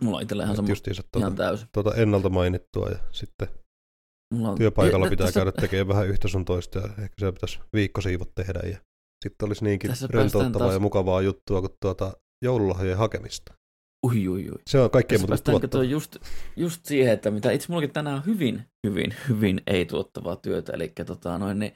[0.00, 1.68] Mulla on itsellä ihan sama, tuota, ihan täysin.
[1.72, 3.48] Tuota ennalta mainittua ja sitten
[4.34, 4.58] Mulla on...
[4.58, 5.40] työpaikalla pitää tässä...
[5.40, 8.78] käydä tekemään vähän yhtä sun toista ja ehkä se pitäisi viikkosiivot tehdä ja
[9.24, 10.74] sitten olisi niinkin tässä rentouttavaa taas...
[10.74, 12.12] ja mukavaa juttua kuin tuota
[12.44, 13.54] joululahjojen hakemista.
[14.06, 14.58] Ui, ui, ui.
[14.70, 15.84] Se on kaikkein muuta tuottavaa.
[15.84, 16.16] just,
[16.56, 21.38] just siihen, että mitä itse mullakin tänään on hyvin, hyvin, hyvin ei-tuottavaa työtä, eli tota,
[21.38, 21.72] noin, niin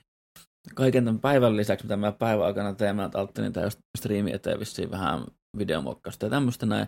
[0.74, 4.90] kaiken tämän päivän lisäksi, mitä mä päivän aikana teen, mä ajattelin tämä striimi eteen vissiin
[4.90, 5.24] vähän
[5.58, 6.86] videomokkausta ja tämmöistä näin.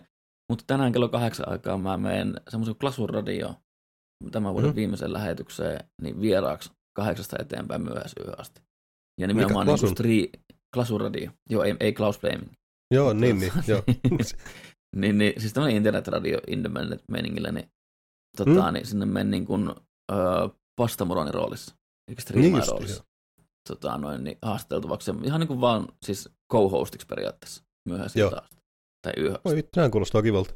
[0.51, 2.75] Mutta tänään kello kahdeksan aikaa mä menen semmoisen
[3.09, 3.55] Radio
[4.31, 4.75] tämän vuoden mm.
[4.75, 8.61] viimeisen lähetykseen niin vieraaksi kahdeksasta eteenpäin myöhäisyyön asti.
[9.21, 10.29] Ja nimenomaan Mikä, niin stri...
[10.97, 11.31] Radio.
[11.49, 12.51] Joo, ei, ei Klaus Flaming.
[12.93, 13.83] Joo, niin, niin, joo.
[15.01, 17.69] niin, niin, siis tämmöinen internetradio independent meningillä, niin,
[18.37, 18.73] tota, mm.
[18.73, 19.71] niin sinne menen niin kuin
[20.75, 21.75] Pastamoronin roolissa,
[22.19, 23.03] striimaa roolissa.
[23.67, 28.55] Tota, noin, niin haasteltuvaksi, ihan niin kuin vaan siis co-hostiksi periaatteessa myöhäisyyön asti
[29.01, 29.49] tai yöhöstä.
[29.49, 30.53] Oi vittu, kuulostaa kivalta.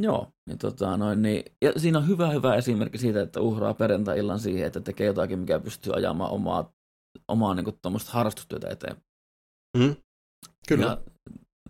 [0.00, 4.40] Joo, niin, tota, noin, niin, ja siinä on hyvä hyvä esimerkki siitä, että uhraa perjantai-illan
[4.40, 6.72] siihen, että tekee jotakin, mikä pystyy ajamaan omaa,
[7.28, 7.76] omaa niin kuin,
[8.06, 8.96] harrastustyötä eteen.
[9.78, 9.96] Mm,
[10.68, 10.86] kyllä.
[10.86, 11.02] Ja,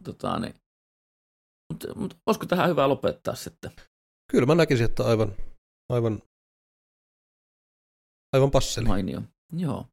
[0.04, 0.54] tota, niin,
[1.72, 3.70] mutta, mutta olisiko tähän hyvä lopettaa sitten?
[4.30, 5.36] Kyllä mä näkisin, että aivan,
[5.92, 6.22] aivan,
[8.34, 8.86] aivan passeli.
[8.86, 9.22] Mainio.
[9.52, 9.86] Joo.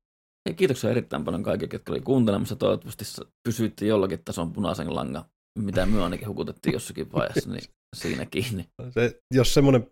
[0.49, 2.55] Ja kiitoksia erittäin paljon kaikille, jotka oli kuuntelemassa.
[2.55, 3.05] Toivottavasti
[3.47, 5.25] pysyitte jollakin tason punaisen langan
[5.59, 7.63] mitä me ainakin hukutettiin jossakin vaiheessa, niin
[8.01, 8.69] siinä kiinni.
[8.89, 9.87] Se, jos semmoinen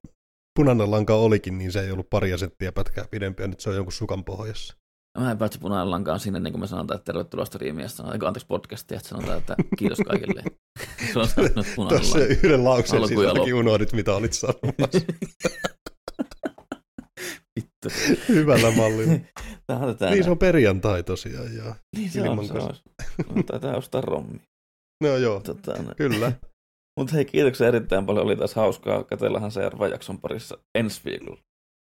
[0.60, 3.94] punainen lanka olikin, niin se ei ollut paria senttiä pätkää pidempiä, nyt se on jonkun
[3.94, 4.76] sukan pohjassa.
[5.20, 8.28] Mä en pääse punainen lankaan sinne, niin kuin me sanotaan, että tervetuloa striimiin, ja sanotaan,
[8.28, 10.44] anteeksi podcastia, että sanotaan, että kiitos kaikille.
[11.14, 15.00] Se on sanonut punainen Tuossa yhden lauseen Alku siis ja unohdit, mitä olit sanomassa.
[17.56, 17.90] Vittu.
[18.34, 19.14] Hyvällä mallilla.
[19.68, 21.56] Tämä on tätä niin se on perjantai tosiaan.
[21.56, 21.76] Ja...
[21.96, 22.74] Niin se on, se on.
[23.36, 24.40] No, Taitaa ostaa rommi.
[25.04, 25.94] No joo, Tota, no.
[25.98, 26.32] kyllä.
[27.00, 28.26] Mutta hei, kiitoksia erittäin paljon.
[28.26, 29.04] Oli taas hauskaa.
[29.04, 31.42] Katellahan seuraavan jakson parissa ensi viikolla.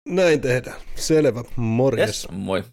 [0.10, 0.82] Näin tehdään.
[0.96, 1.44] Selvä.
[1.56, 2.08] Morjes.
[2.10, 2.64] Yes, moi.